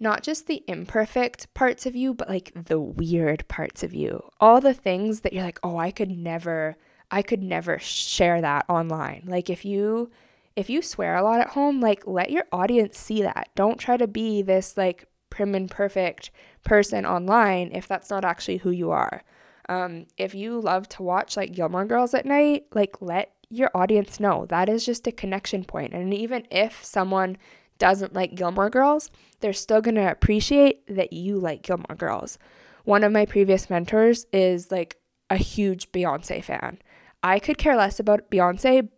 not 0.00 0.22
just 0.22 0.46
the 0.46 0.64
imperfect 0.66 1.52
parts 1.54 1.86
of 1.86 1.94
you, 1.94 2.14
but 2.14 2.28
like 2.28 2.52
the 2.54 2.80
weird 2.80 3.46
parts 3.48 3.82
of 3.82 3.94
you. 3.94 4.22
All 4.40 4.60
the 4.60 4.74
things 4.74 5.20
that 5.20 5.32
you're 5.32 5.44
like, 5.44 5.60
"Oh, 5.62 5.76
I 5.78 5.90
could 5.90 6.10
never 6.10 6.76
I 7.10 7.22
could 7.22 7.42
never 7.42 7.78
share 7.78 8.40
that 8.40 8.64
online." 8.68 9.24
Like 9.26 9.50
if 9.50 9.64
you 9.64 10.10
if 10.56 10.70
you 10.70 10.82
swear 10.82 11.16
a 11.16 11.22
lot 11.22 11.40
at 11.40 11.50
home, 11.50 11.80
like 11.80 12.06
let 12.06 12.30
your 12.30 12.44
audience 12.52 12.98
see 12.98 13.22
that. 13.22 13.50
Don't 13.54 13.78
try 13.78 13.96
to 13.96 14.06
be 14.06 14.42
this 14.42 14.76
like 14.76 15.06
prim 15.28 15.54
and 15.54 15.70
perfect 15.70 16.30
person 16.64 17.06
online 17.06 17.70
if 17.72 17.86
that's 17.86 18.10
not 18.10 18.24
actually 18.24 18.58
who 18.58 18.70
you 18.70 18.90
are. 18.90 19.22
Um, 19.68 20.06
if 20.16 20.34
you 20.34 20.60
love 20.60 20.88
to 20.90 21.02
watch 21.02 21.36
like 21.36 21.52
Gilmore 21.52 21.84
Girls 21.84 22.14
at 22.14 22.26
night, 22.26 22.64
like 22.74 23.00
let 23.00 23.32
your 23.48 23.70
audience 23.74 24.18
know 24.18 24.46
that 24.46 24.68
is 24.68 24.84
just 24.84 25.06
a 25.06 25.12
connection 25.12 25.64
point. 25.64 25.92
And 25.92 26.12
even 26.14 26.46
if 26.50 26.84
someone 26.84 27.36
doesn't 27.80 28.14
like 28.14 28.36
Gilmore 28.36 28.70
Girls, 28.70 29.10
they're 29.40 29.52
still 29.52 29.80
going 29.80 29.96
to 29.96 30.08
appreciate 30.08 30.86
that 30.86 31.12
you 31.12 31.38
like 31.38 31.62
Gilmore 31.62 31.96
Girls. 31.96 32.38
One 32.84 33.02
of 33.02 33.10
my 33.10 33.26
previous 33.26 33.68
mentors 33.68 34.26
is 34.32 34.70
like 34.70 34.98
a 35.28 35.36
huge 35.36 35.90
Beyonce 35.90 36.44
fan. 36.44 36.78
I 37.22 37.40
could 37.40 37.58
care 37.58 37.76
less 37.76 37.98
about 37.98 38.30
Beyonce, 38.30 38.88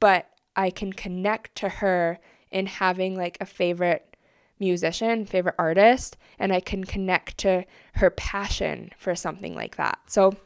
but 0.00 0.26
I 0.56 0.70
can 0.70 0.92
connect 0.92 1.54
to 1.56 1.68
her 1.68 2.18
in 2.50 2.66
having 2.66 3.16
like 3.16 3.36
a 3.40 3.46
favorite 3.46 4.16
musician, 4.58 5.24
favorite 5.26 5.54
artist, 5.58 6.16
and 6.38 6.52
I 6.52 6.60
can 6.60 6.84
connect 6.84 7.38
to 7.38 7.64
her 7.94 8.10
passion 8.10 8.90
for 8.96 9.14
something 9.14 9.54
like 9.54 9.76
that. 9.76 9.98
So 10.06 10.36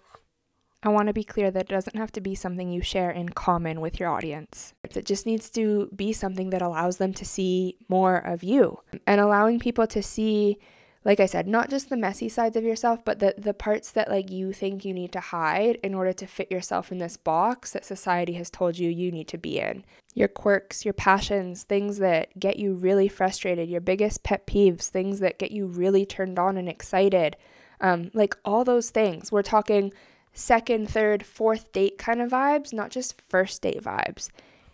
I 0.82 0.88
want 0.88 1.06
to 1.06 1.12
be 1.12 1.22
clear 1.24 1.50
that 1.50 1.62
it 1.62 1.68
doesn't 1.68 1.96
have 1.96 2.10
to 2.12 2.20
be 2.20 2.34
something 2.34 2.70
you 2.70 2.82
share 2.82 3.10
in 3.10 3.28
common 3.30 3.80
with 3.80 4.00
your 4.00 4.08
audience. 4.08 4.74
It 4.82 5.06
just 5.06 5.26
needs 5.26 5.48
to 5.50 5.88
be 5.94 6.12
something 6.12 6.50
that 6.50 6.62
allows 6.62 6.96
them 6.96 7.14
to 7.14 7.24
see 7.24 7.76
more 7.88 8.16
of 8.16 8.42
you 8.42 8.80
and 9.06 9.20
allowing 9.20 9.60
people 9.60 9.86
to 9.86 10.02
see 10.02 10.58
like 11.04 11.18
I 11.18 11.26
said, 11.26 11.48
not 11.48 11.68
just 11.68 11.88
the 11.88 11.96
messy 11.96 12.28
sides 12.28 12.54
of 12.56 12.62
yourself, 12.62 13.04
but 13.04 13.18
the 13.18 13.34
the 13.36 13.54
parts 13.54 13.90
that 13.90 14.08
like 14.08 14.30
you 14.30 14.52
think 14.52 14.84
you 14.84 14.94
need 14.94 15.12
to 15.12 15.20
hide 15.20 15.78
in 15.82 15.94
order 15.94 16.12
to 16.12 16.26
fit 16.26 16.50
yourself 16.50 16.92
in 16.92 16.98
this 16.98 17.16
box 17.16 17.72
that 17.72 17.84
society 17.84 18.34
has 18.34 18.50
told 18.50 18.78
you 18.78 18.88
you 18.88 19.10
need 19.10 19.28
to 19.28 19.38
be 19.38 19.58
in. 19.58 19.84
Your 20.14 20.28
quirks, 20.28 20.84
your 20.84 20.94
passions, 20.94 21.64
things 21.64 21.98
that 21.98 22.38
get 22.38 22.56
you 22.58 22.74
really 22.74 23.08
frustrated, 23.08 23.68
your 23.68 23.80
biggest 23.80 24.22
pet 24.22 24.46
peeves, 24.46 24.88
things 24.88 25.18
that 25.20 25.38
get 25.38 25.50
you 25.50 25.66
really 25.66 26.06
turned 26.06 26.38
on 26.38 26.56
and 26.56 26.68
excited. 26.68 27.36
Um, 27.80 28.12
like 28.14 28.36
all 28.44 28.62
those 28.62 28.90
things. 28.90 29.32
We're 29.32 29.42
talking 29.42 29.92
second, 30.32 30.88
third, 30.88 31.24
fourth 31.24 31.72
date 31.72 31.98
kind 31.98 32.20
of 32.20 32.30
vibes, 32.30 32.72
not 32.72 32.90
just 32.90 33.20
first 33.28 33.62
date 33.62 33.82
vibes. 33.82 34.30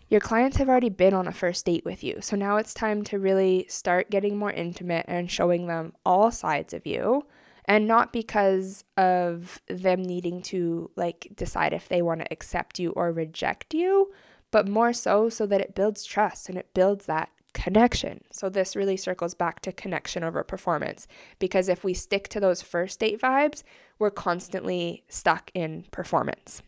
Your 0.09 0.21
clients 0.21 0.57
have 0.57 0.69
already 0.69 0.89
been 0.89 1.13
on 1.13 1.27
a 1.27 1.31
first 1.31 1.65
date 1.65 1.85
with 1.85 2.03
you. 2.03 2.17
So 2.21 2.35
now 2.35 2.57
it's 2.57 2.73
time 2.73 3.03
to 3.05 3.19
really 3.19 3.65
start 3.69 4.09
getting 4.09 4.37
more 4.37 4.51
intimate 4.51 5.05
and 5.07 5.29
showing 5.29 5.67
them 5.67 5.93
all 6.05 6.31
sides 6.31 6.73
of 6.73 6.87
you. 6.87 7.25
And 7.65 7.87
not 7.87 8.11
because 8.11 8.83
of 8.97 9.61
them 9.67 10.01
needing 10.01 10.41
to 10.43 10.89
like 10.95 11.27
decide 11.35 11.73
if 11.73 11.87
they 11.87 12.01
want 12.01 12.21
to 12.21 12.33
accept 12.33 12.79
you 12.79 12.89
or 12.91 13.11
reject 13.11 13.75
you, 13.75 14.11
but 14.49 14.67
more 14.67 14.93
so 14.93 15.29
so 15.29 15.45
that 15.45 15.61
it 15.61 15.75
builds 15.75 16.03
trust 16.03 16.49
and 16.49 16.57
it 16.57 16.73
builds 16.73 17.05
that 17.05 17.29
connection. 17.63 18.21
So 18.31 18.49
this 18.49 18.75
really 18.75 18.97
circles 18.97 19.33
back 19.33 19.59
to 19.61 19.71
connection 19.71 20.23
over 20.23 20.43
performance 20.43 21.07
because 21.39 21.67
if 21.67 21.83
we 21.83 21.93
stick 21.93 22.27
to 22.29 22.39
those 22.39 22.61
first 22.61 22.99
date 22.99 23.19
vibes, 23.19 23.63
we're 23.97 24.11
constantly 24.11 25.03
stuck 25.09 25.51
in 25.53 25.85
performance. 25.91 26.61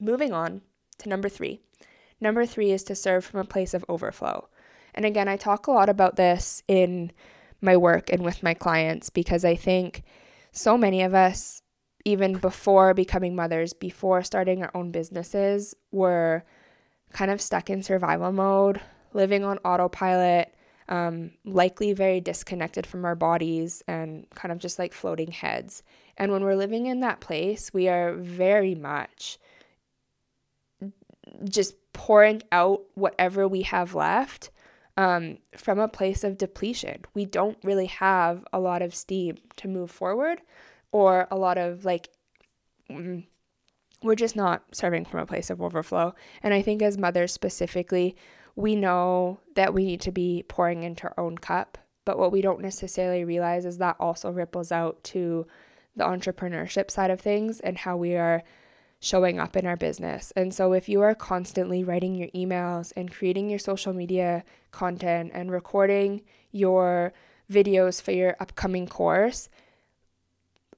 Moving 0.00 0.32
on 0.32 0.62
to 0.98 1.08
number 1.08 1.28
3. 1.28 1.60
Number 2.20 2.44
3 2.46 2.72
is 2.72 2.82
to 2.84 2.94
serve 2.94 3.24
from 3.24 3.40
a 3.40 3.44
place 3.44 3.74
of 3.74 3.84
overflow. 3.88 4.48
And 4.94 5.04
again, 5.04 5.28
I 5.28 5.36
talk 5.36 5.66
a 5.66 5.72
lot 5.72 5.88
about 5.88 6.16
this 6.16 6.62
in 6.66 7.12
my 7.60 7.76
work 7.76 8.10
and 8.10 8.24
with 8.24 8.42
my 8.42 8.54
clients 8.54 9.10
because 9.10 9.44
I 9.44 9.54
think 9.54 10.02
so 10.50 10.76
many 10.76 11.02
of 11.02 11.14
us 11.14 11.62
even 12.04 12.38
before 12.38 12.94
becoming 12.94 13.34
mothers, 13.34 13.72
before 13.72 14.22
starting 14.22 14.62
our 14.62 14.70
own 14.74 14.92
businesses, 14.92 15.74
were 15.90 16.44
kind 17.12 17.30
of 17.30 17.40
stuck 17.40 17.68
in 17.68 17.82
survival 17.82 18.30
mode, 18.30 18.80
living 19.16 19.42
on 19.42 19.58
autopilot, 19.58 20.54
um, 20.88 21.32
likely 21.44 21.92
very 21.92 22.20
disconnected 22.20 22.86
from 22.86 23.04
our 23.04 23.16
bodies 23.16 23.82
and 23.88 24.28
kind 24.30 24.52
of 24.52 24.58
just 24.58 24.78
like 24.78 24.92
floating 24.92 25.32
heads. 25.32 25.82
And 26.16 26.30
when 26.30 26.44
we're 26.44 26.54
living 26.54 26.86
in 26.86 27.00
that 27.00 27.20
place, 27.20 27.74
we 27.74 27.88
are 27.88 28.12
very 28.14 28.74
much 28.74 29.38
just 31.48 31.74
pouring 31.92 32.42
out 32.52 32.82
whatever 32.94 33.48
we 33.48 33.62
have 33.62 33.94
left 33.94 34.50
um, 34.96 35.38
from 35.56 35.78
a 35.78 35.88
place 35.88 36.22
of 36.22 36.38
depletion. 36.38 37.04
We 37.14 37.24
don't 37.24 37.58
really 37.64 37.86
have 37.86 38.44
a 38.52 38.60
lot 38.60 38.82
of 38.82 38.94
steam 38.94 39.38
to 39.56 39.68
move 39.68 39.90
forward 39.90 40.40
or 40.92 41.26
a 41.30 41.36
lot 41.36 41.58
of 41.58 41.84
like, 41.84 42.08
mm, 42.90 43.24
we're 44.02 44.14
just 44.14 44.36
not 44.36 44.62
serving 44.72 45.06
from 45.06 45.20
a 45.20 45.26
place 45.26 45.50
of 45.50 45.60
overflow. 45.60 46.14
And 46.42 46.54
I 46.54 46.62
think 46.62 46.82
as 46.82 46.96
mothers 46.96 47.32
specifically, 47.32 48.14
we 48.56 48.74
know 48.74 49.38
that 49.54 49.74
we 49.74 49.84
need 49.84 50.00
to 50.00 50.10
be 50.10 50.44
pouring 50.48 50.82
into 50.82 51.06
our 51.06 51.24
own 51.24 51.38
cup. 51.38 51.78
But 52.06 52.18
what 52.18 52.32
we 52.32 52.40
don't 52.40 52.62
necessarily 52.62 53.24
realize 53.24 53.64
is 53.66 53.78
that 53.78 53.96
also 54.00 54.30
ripples 54.30 54.72
out 54.72 55.02
to 55.04 55.46
the 55.94 56.04
entrepreneurship 56.04 56.90
side 56.90 57.10
of 57.10 57.20
things 57.20 57.60
and 57.60 57.78
how 57.78 57.96
we 57.96 58.16
are 58.16 58.42
showing 58.98 59.38
up 59.38 59.56
in 59.56 59.66
our 59.66 59.76
business. 59.76 60.32
And 60.36 60.54
so 60.54 60.72
if 60.72 60.88
you 60.88 61.02
are 61.02 61.14
constantly 61.14 61.84
writing 61.84 62.14
your 62.14 62.28
emails 62.28 62.92
and 62.96 63.12
creating 63.12 63.50
your 63.50 63.58
social 63.58 63.92
media 63.92 64.44
content 64.70 65.32
and 65.34 65.50
recording 65.50 66.22
your 66.50 67.12
videos 67.50 68.00
for 68.00 68.12
your 68.12 68.36
upcoming 68.40 68.86
course, 68.86 69.48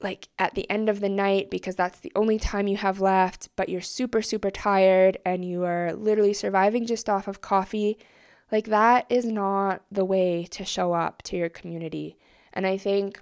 like 0.01 0.29
at 0.37 0.55
the 0.55 0.69
end 0.69 0.87
of 0.87 1.01
the 1.01 1.09
night 1.09 1.49
because 1.49 1.75
that's 1.75 1.99
the 1.99 2.11
only 2.15 2.39
time 2.39 2.67
you 2.67 2.77
have 2.77 3.01
left, 3.01 3.49
but 3.55 3.69
you're 3.69 3.81
super, 3.81 4.21
super 4.21 4.49
tired 4.49 5.17
and 5.25 5.43
you 5.43 5.63
are 5.63 5.93
literally 5.93 6.33
surviving 6.33 6.85
just 6.85 7.09
off 7.09 7.27
of 7.27 7.41
coffee, 7.41 7.97
like 8.51 8.67
that 8.67 9.05
is 9.09 9.25
not 9.25 9.83
the 9.91 10.05
way 10.05 10.45
to 10.51 10.63
show 10.63 10.93
up 10.93 11.21
to 11.23 11.37
your 11.37 11.49
community. 11.49 12.17
And 12.53 12.65
I 12.65 12.77
think 12.77 13.21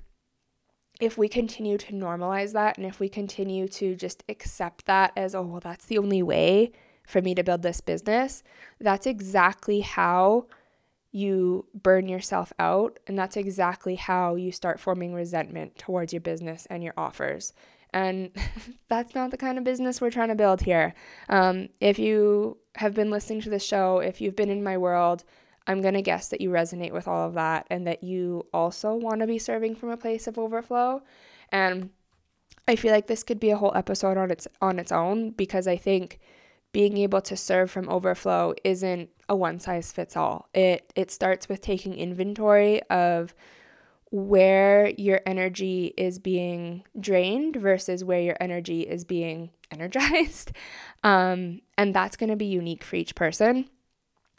if 1.00 1.18
we 1.18 1.28
continue 1.28 1.78
to 1.78 1.94
normalize 1.94 2.54
that 2.54 2.78
and 2.78 2.86
if 2.86 3.00
we 3.00 3.10
continue 3.10 3.68
to 3.68 3.96
just 3.96 4.24
accept 4.30 4.86
that 4.86 5.12
as, 5.16 5.36
oh, 5.36 5.44
well, 5.44 5.60
that's 5.60 5.86
the 5.86 5.98
only 5.98 6.24
way 6.24 6.72
for 7.08 7.22
me 7.22 7.34
to 7.36 7.44
build 7.44 7.62
this 7.62 7.82
business, 7.82 8.44
that's 8.80 9.06
exactly 9.06 9.82
how 9.82 10.48
you 11.12 11.66
burn 11.74 12.08
yourself 12.08 12.52
out. 12.60 13.00
And 13.08 13.18
that's 13.18 13.38
exactly 13.38 13.96
how 13.96 14.36
you 14.36 14.52
start 14.52 14.80
forming 14.80 15.14
resentment 15.14 15.78
towards 15.78 16.14
your 16.14 16.22
business 16.22 16.68
and 16.70 16.84
your 16.84 16.94
offers. 16.98 17.54
And 17.94 18.32
that's 18.88 19.16
not 19.16 19.32
the 19.32 19.38
kind 19.38 19.58
of 19.58 19.64
business 19.64 20.02
we're 20.02 20.12
trying 20.12 20.30
to 20.30 20.36
build 20.36 20.62
here. 20.62 20.94
Um, 21.30 21.70
if 21.80 21.98
you 22.00 22.58
have 22.76 22.94
been 22.94 23.10
listening 23.10 23.42
to 23.42 23.50
the 23.50 23.60
show, 23.60 24.00
if 24.00 24.22
you've 24.22 24.36
been 24.36 24.50
in 24.50 24.64
my 24.64 24.78
world, 24.78 25.24
I'm 25.66 25.82
going 25.82 25.96
to 25.96 26.02
guess 26.02 26.30
that 26.30 26.42
you 26.42 26.50
resonate 26.50 26.94
with 26.94 27.08
all 27.08 27.28
of 27.28 27.34
that 27.34 27.68
and 27.70 27.86
that 27.88 28.04
you 28.04 28.46
also 28.54 28.96
want 28.96 29.22
to 29.22 29.28
be 29.28 29.38
serving 29.38 29.76
from 29.76 29.90
a 29.90 29.98
place 29.98 30.28
of 30.28 30.38
overflow. 30.38 31.02
And 31.52 31.90
I 32.68 32.76
feel 32.76 32.92
like 32.92 33.08
this 33.08 33.24
could 33.24 33.40
be 33.40 33.50
a 33.50 33.58
whole 33.58 33.74
episode 33.76 34.18
on 34.18 34.32
its 34.32 34.48
on 34.62 34.80
its 34.80 34.92
own 34.92 35.32
because 35.32 35.68
I 35.68 35.78
think 35.78 36.20
being 36.72 36.98
able 36.98 37.22
to 37.22 37.36
serve 37.36 37.72
from 37.72 37.90
overflow 37.90 38.54
isn't 38.64 39.10
a 39.30 39.36
one 39.36 39.60
size 39.60 39.92
fits 39.92 40.16
all. 40.16 40.50
It 40.54 40.92
it 40.96 41.12
starts 41.12 41.50
with 41.50 41.62
taking 41.62 41.94
inventory 41.94 42.82
of 42.84 43.34
where 44.10 44.90
your 44.98 45.22
energy 45.26 45.94
is 45.98 46.18
being 46.20 46.84
drained 47.00 47.58
versus 47.58 48.04
where 48.04 48.22
your 48.22 48.38
energy 48.40 48.82
is 48.82 49.04
being 49.04 49.50
energized. 49.72 50.52
Um, 51.04 51.62
and 51.78 51.94
that's 51.94 52.18
going 52.18 52.30
to 52.30 52.36
be 52.36 52.46
unique 52.46 52.84
for 52.84 52.96
each 52.96 53.16
person. 53.16 53.70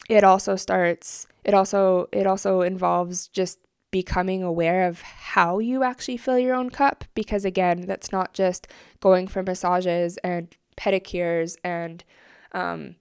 It 0.09 0.23
also 0.23 0.55
starts, 0.55 1.27
it 1.43 1.53
also, 1.53 2.07
it 2.11 2.25
also 2.25 2.61
involves 2.61 3.27
just 3.27 3.59
becoming 3.91 4.43
aware 4.43 4.87
of 4.87 5.01
how 5.01 5.59
you 5.59 5.83
actually 5.83 6.17
fill 6.17 6.37
your 6.37 6.55
own 6.55 6.69
cup 6.69 7.03
because 7.15 7.43
again 7.43 7.81
that's 7.87 8.11
not 8.11 8.33
just 8.35 8.67
going 8.99 9.27
for 9.27 9.41
massages 9.41 10.17
and 10.17 10.55
pedicures 10.79 11.55
and 11.63 12.03
um, 12.53 12.95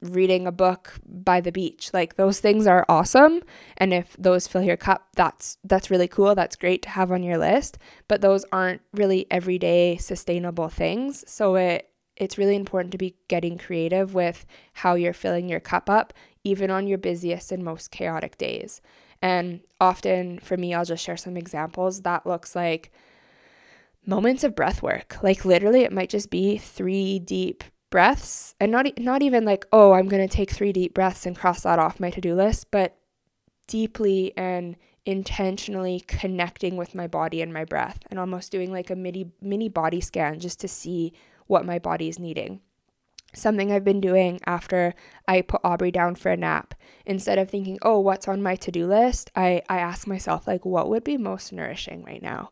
reading 0.00 0.46
a 0.46 0.52
book 0.52 0.94
by 1.06 1.40
the 1.40 1.52
beach. 1.52 1.90
Like 1.92 2.16
those 2.16 2.40
things 2.40 2.66
are 2.66 2.84
awesome 2.88 3.42
and 3.76 3.92
if 3.92 4.16
those 4.18 4.46
fill 4.46 4.62
your 4.62 4.76
cup 4.76 5.08
that's 5.14 5.58
that's 5.64 5.90
really 5.90 6.08
cool. 6.08 6.34
That's 6.34 6.56
great 6.56 6.82
to 6.82 6.90
have 6.90 7.12
on 7.12 7.22
your 7.22 7.38
list. 7.38 7.78
But 8.08 8.20
those 8.20 8.44
aren't 8.52 8.82
really 8.92 9.26
everyday 9.30 9.96
sustainable 9.96 10.68
things. 10.68 11.24
So 11.26 11.56
it 11.56 11.90
it's 12.16 12.38
really 12.38 12.54
important 12.54 12.92
to 12.92 12.98
be 12.98 13.16
getting 13.26 13.58
creative 13.58 14.14
with 14.14 14.46
how 14.72 14.94
you're 14.94 15.12
filling 15.12 15.48
your 15.48 15.60
cup 15.60 15.90
up 15.90 16.12
even 16.44 16.70
on 16.70 16.86
your 16.86 16.98
busiest 16.98 17.50
and 17.50 17.64
most 17.64 17.90
chaotic 17.90 18.36
days. 18.38 18.80
And 19.22 19.60
often 19.80 20.38
for 20.40 20.56
me, 20.56 20.74
I'll 20.74 20.84
just 20.84 21.02
share 21.02 21.16
some 21.16 21.36
examples. 21.36 22.02
That 22.02 22.26
looks 22.26 22.54
like 22.54 22.92
moments 24.06 24.44
of 24.44 24.54
breath 24.54 24.82
work. 24.82 25.22
Like 25.22 25.44
literally, 25.44 25.82
it 25.82 25.92
might 25.92 26.10
just 26.10 26.30
be 26.30 26.58
three 26.58 27.18
deep 27.18 27.64
breaths 27.90 28.54
and 28.60 28.72
not, 28.72 28.98
not 28.98 29.22
even 29.22 29.44
like, 29.44 29.66
oh, 29.72 29.92
I'm 29.92 30.08
going 30.08 30.26
to 30.26 30.36
take 30.36 30.50
three 30.50 30.72
deep 30.72 30.94
breaths 30.94 31.26
and 31.26 31.36
cross 31.36 31.62
that 31.62 31.78
off 31.78 32.00
my 32.00 32.10
to 32.10 32.20
do 32.20 32.34
list, 32.34 32.70
but 32.70 32.96
deeply 33.66 34.32
and 34.36 34.76
intentionally 35.06 36.00
connecting 36.06 36.76
with 36.76 36.94
my 36.94 37.06
body 37.06 37.42
and 37.42 37.52
my 37.52 37.64
breath 37.64 37.98
and 38.10 38.18
almost 38.18 38.50
doing 38.50 38.72
like 38.72 38.88
a 38.88 38.96
mini 38.96 39.30
mini 39.40 39.68
body 39.68 40.00
scan 40.00 40.40
just 40.40 40.58
to 40.60 40.66
see 40.66 41.12
what 41.46 41.66
my 41.66 41.78
body 41.78 42.08
is 42.08 42.18
needing 42.18 42.60
something 43.36 43.72
I've 43.72 43.84
been 43.84 44.00
doing 44.00 44.40
after 44.46 44.94
I 45.26 45.42
put 45.42 45.60
Aubrey 45.64 45.90
down 45.90 46.14
for 46.14 46.30
a 46.30 46.36
nap. 46.36 46.74
Instead 47.04 47.38
of 47.38 47.50
thinking, 47.50 47.78
oh, 47.82 47.98
what's 47.98 48.28
on 48.28 48.42
my 48.42 48.56
to 48.56 48.70
do 48.70 48.86
list, 48.86 49.30
I, 49.36 49.62
I 49.68 49.78
ask 49.78 50.06
myself, 50.06 50.46
like, 50.46 50.64
what 50.64 50.88
would 50.88 51.04
be 51.04 51.16
most 51.16 51.52
nourishing 51.52 52.04
right 52.04 52.22
now? 52.22 52.50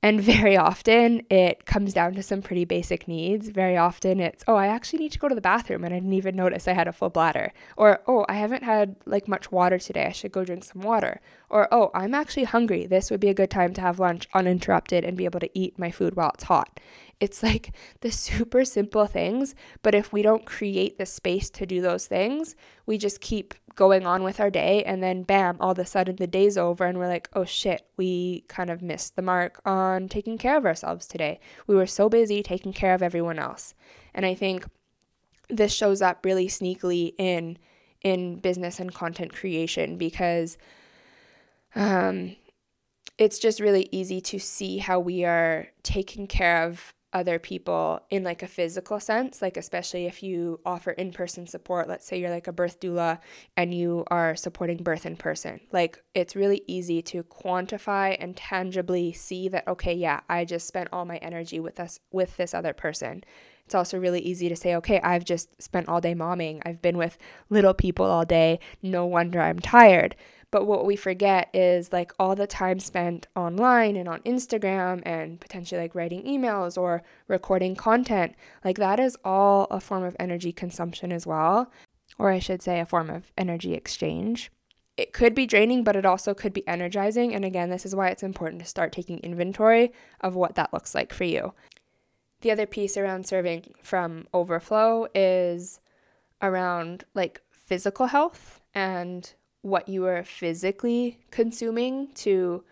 And 0.00 0.20
very 0.20 0.56
often 0.56 1.22
it 1.28 1.66
comes 1.66 1.92
down 1.92 2.14
to 2.14 2.22
some 2.22 2.40
pretty 2.40 2.64
basic 2.64 3.08
needs. 3.08 3.48
Very 3.48 3.76
often 3.76 4.20
it's, 4.20 4.44
oh, 4.46 4.54
I 4.54 4.68
actually 4.68 5.00
need 5.00 5.12
to 5.12 5.18
go 5.18 5.28
to 5.28 5.34
the 5.34 5.40
bathroom 5.40 5.82
and 5.82 5.92
I 5.92 5.98
didn't 5.98 6.12
even 6.12 6.36
notice 6.36 6.68
I 6.68 6.72
had 6.72 6.86
a 6.86 6.92
full 6.92 7.10
bladder. 7.10 7.52
Or, 7.76 8.00
oh, 8.06 8.24
I 8.28 8.34
haven't 8.34 8.62
had 8.62 8.94
like 9.06 9.26
much 9.26 9.50
water 9.50 9.76
today. 9.78 10.06
I 10.06 10.12
should 10.12 10.30
go 10.30 10.44
drink 10.44 10.62
some 10.62 10.82
water. 10.82 11.20
Or, 11.50 11.66
oh, 11.72 11.90
I'm 11.94 12.14
actually 12.14 12.44
hungry. 12.44 12.86
This 12.86 13.10
would 13.10 13.18
be 13.18 13.28
a 13.28 13.34
good 13.34 13.50
time 13.50 13.74
to 13.74 13.80
have 13.80 13.98
lunch 13.98 14.28
uninterrupted 14.32 15.04
and 15.04 15.16
be 15.16 15.24
able 15.24 15.40
to 15.40 15.50
eat 15.58 15.78
my 15.78 15.90
food 15.90 16.14
while 16.14 16.30
it's 16.34 16.44
hot. 16.44 16.78
It's 17.20 17.42
like 17.42 17.74
the 18.00 18.10
super 18.10 18.64
simple 18.64 19.06
things, 19.06 19.54
but 19.82 19.94
if 19.94 20.12
we 20.12 20.22
don't 20.22 20.44
create 20.44 20.98
the 20.98 21.06
space 21.06 21.50
to 21.50 21.66
do 21.66 21.80
those 21.80 22.06
things, 22.06 22.56
we 22.86 22.98
just 22.98 23.20
keep 23.20 23.54
going 23.74 24.04
on 24.06 24.24
with 24.24 24.40
our 24.40 24.50
day 24.50 24.82
and 24.82 25.02
then 25.02 25.22
bam, 25.22 25.56
all 25.60 25.70
of 25.70 25.78
a 25.78 25.86
sudden 25.86 26.16
the 26.16 26.26
day's 26.26 26.58
over 26.58 26.84
and 26.84 26.98
we're 26.98 27.06
like, 27.06 27.28
"Oh 27.34 27.44
shit, 27.44 27.86
we 27.96 28.44
kind 28.48 28.70
of 28.70 28.82
missed 28.82 29.14
the 29.14 29.22
mark 29.22 29.60
on 29.64 30.08
taking 30.08 30.36
care 30.36 30.56
of 30.56 30.66
ourselves 30.66 31.06
today. 31.06 31.38
We 31.66 31.76
were 31.76 31.86
so 31.86 32.08
busy 32.08 32.42
taking 32.42 32.72
care 32.72 32.94
of 32.94 33.02
everyone 33.02 33.38
else." 33.38 33.74
And 34.14 34.26
I 34.26 34.34
think 34.34 34.66
this 35.48 35.72
shows 35.72 36.02
up 36.02 36.24
really 36.24 36.48
sneakily 36.48 37.14
in 37.18 37.58
in 38.02 38.36
business 38.36 38.78
and 38.80 38.94
content 38.94 39.32
creation 39.34 39.96
because 39.96 40.56
um 41.74 42.36
it's 43.18 43.38
just 43.38 43.58
really 43.58 43.88
easy 43.90 44.20
to 44.20 44.38
see 44.38 44.78
how 44.78 45.00
we 45.00 45.24
are 45.24 45.68
taking 45.82 46.26
care 46.26 46.64
of 46.64 46.92
other 47.12 47.38
people 47.38 48.00
in 48.10 48.22
like 48.22 48.42
a 48.42 48.46
physical 48.46 49.00
sense 49.00 49.40
like 49.40 49.56
especially 49.56 50.04
if 50.04 50.22
you 50.22 50.60
offer 50.66 50.90
in-person 50.90 51.46
support 51.46 51.88
let's 51.88 52.06
say 52.06 52.20
you're 52.20 52.30
like 52.30 52.46
a 52.46 52.52
birth 52.52 52.80
doula 52.80 53.18
and 53.56 53.72
you 53.72 54.04
are 54.10 54.36
supporting 54.36 54.76
birth 54.82 55.06
in 55.06 55.16
person. 55.16 55.60
Like 55.72 56.02
it's 56.14 56.36
really 56.36 56.62
easy 56.66 57.00
to 57.02 57.22
quantify 57.22 58.16
and 58.20 58.36
tangibly 58.36 59.12
see 59.12 59.48
that 59.48 59.66
okay 59.66 59.94
yeah 59.94 60.20
i 60.28 60.44
just 60.44 60.66
spent 60.66 60.88
all 60.92 61.04
my 61.04 61.16
energy 61.18 61.60
with 61.60 61.80
us 61.80 61.98
with 62.12 62.36
this 62.36 62.54
other 62.54 62.72
person. 62.72 63.24
It's 63.64 63.74
also 63.74 63.98
really 63.98 64.20
easy 64.20 64.48
to 64.48 64.56
say 64.56 64.74
okay 64.76 65.00
i've 65.00 65.24
just 65.24 65.60
spent 65.62 65.88
all 65.88 66.00
day 66.00 66.14
momming. 66.14 66.60
I've 66.64 66.82
been 66.82 66.98
with 66.98 67.16
little 67.48 67.74
people 67.74 68.06
all 68.06 68.24
day. 68.24 68.60
No 68.82 69.06
wonder 69.06 69.40
i'm 69.40 69.58
tired 69.58 70.14
but 70.50 70.66
what 70.66 70.86
we 70.86 70.96
forget 70.96 71.50
is 71.52 71.92
like 71.92 72.12
all 72.18 72.34
the 72.34 72.46
time 72.46 72.80
spent 72.80 73.26
online 73.36 73.96
and 73.96 74.08
on 74.08 74.20
Instagram 74.20 75.02
and 75.04 75.40
potentially 75.40 75.80
like 75.80 75.94
writing 75.94 76.22
emails 76.22 76.78
or 76.78 77.02
recording 77.26 77.76
content. 77.76 78.34
Like 78.64 78.78
that 78.78 78.98
is 78.98 79.16
all 79.24 79.66
a 79.70 79.80
form 79.80 80.04
of 80.04 80.16
energy 80.18 80.52
consumption 80.52 81.12
as 81.12 81.26
well. 81.26 81.70
Or 82.18 82.30
I 82.30 82.38
should 82.38 82.62
say, 82.62 82.80
a 82.80 82.86
form 82.86 83.10
of 83.10 83.30
energy 83.36 83.74
exchange. 83.74 84.50
It 84.96 85.12
could 85.12 85.34
be 85.34 85.46
draining, 85.46 85.84
but 85.84 85.94
it 85.94 86.06
also 86.06 86.32
could 86.34 86.52
be 86.52 86.66
energizing. 86.66 87.34
And 87.34 87.44
again, 87.44 87.68
this 87.68 87.84
is 87.84 87.94
why 87.94 88.08
it's 88.08 88.22
important 88.22 88.62
to 88.62 88.66
start 88.66 88.90
taking 88.90 89.18
inventory 89.18 89.92
of 90.22 90.34
what 90.34 90.54
that 90.54 90.72
looks 90.72 90.94
like 90.94 91.12
for 91.12 91.24
you. 91.24 91.52
The 92.40 92.50
other 92.50 92.66
piece 92.66 92.96
around 92.96 93.26
serving 93.26 93.74
from 93.82 94.26
overflow 94.32 95.08
is 95.14 95.80
around 96.40 97.04
like 97.14 97.42
physical 97.50 98.06
health 98.06 98.60
and 98.74 99.32
what 99.68 99.88
you 99.88 100.06
are 100.06 100.22
physically 100.22 101.18
consuming 101.30 102.08
to 102.14 102.64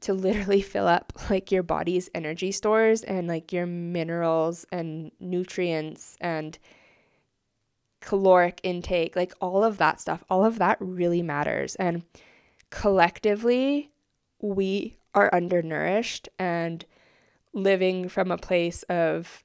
to 0.00 0.12
literally 0.12 0.62
fill 0.72 0.86
up 0.86 1.12
like 1.30 1.52
your 1.52 1.62
body's 1.62 2.10
energy 2.14 2.52
stores 2.52 3.02
and 3.02 3.28
like 3.28 3.52
your 3.52 3.66
minerals 3.66 4.66
and 4.72 5.10
nutrients 5.20 6.16
and 6.20 6.58
caloric 8.00 8.60
intake 8.64 9.14
like 9.14 9.32
all 9.40 9.62
of 9.62 9.78
that 9.78 10.00
stuff 10.00 10.24
all 10.28 10.44
of 10.44 10.58
that 10.58 10.76
really 10.80 11.22
matters 11.22 11.76
and 11.76 12.02
collectively 12.70 13.90
we 14.40 14.96
are 15.14 15.32
undernourished 15.32 16.28
and 16.38 16.84
living 17.52 18.08
from 18.08 18.30
a 18.30 18.38
place 18.38 18.82
of 18.84 19.42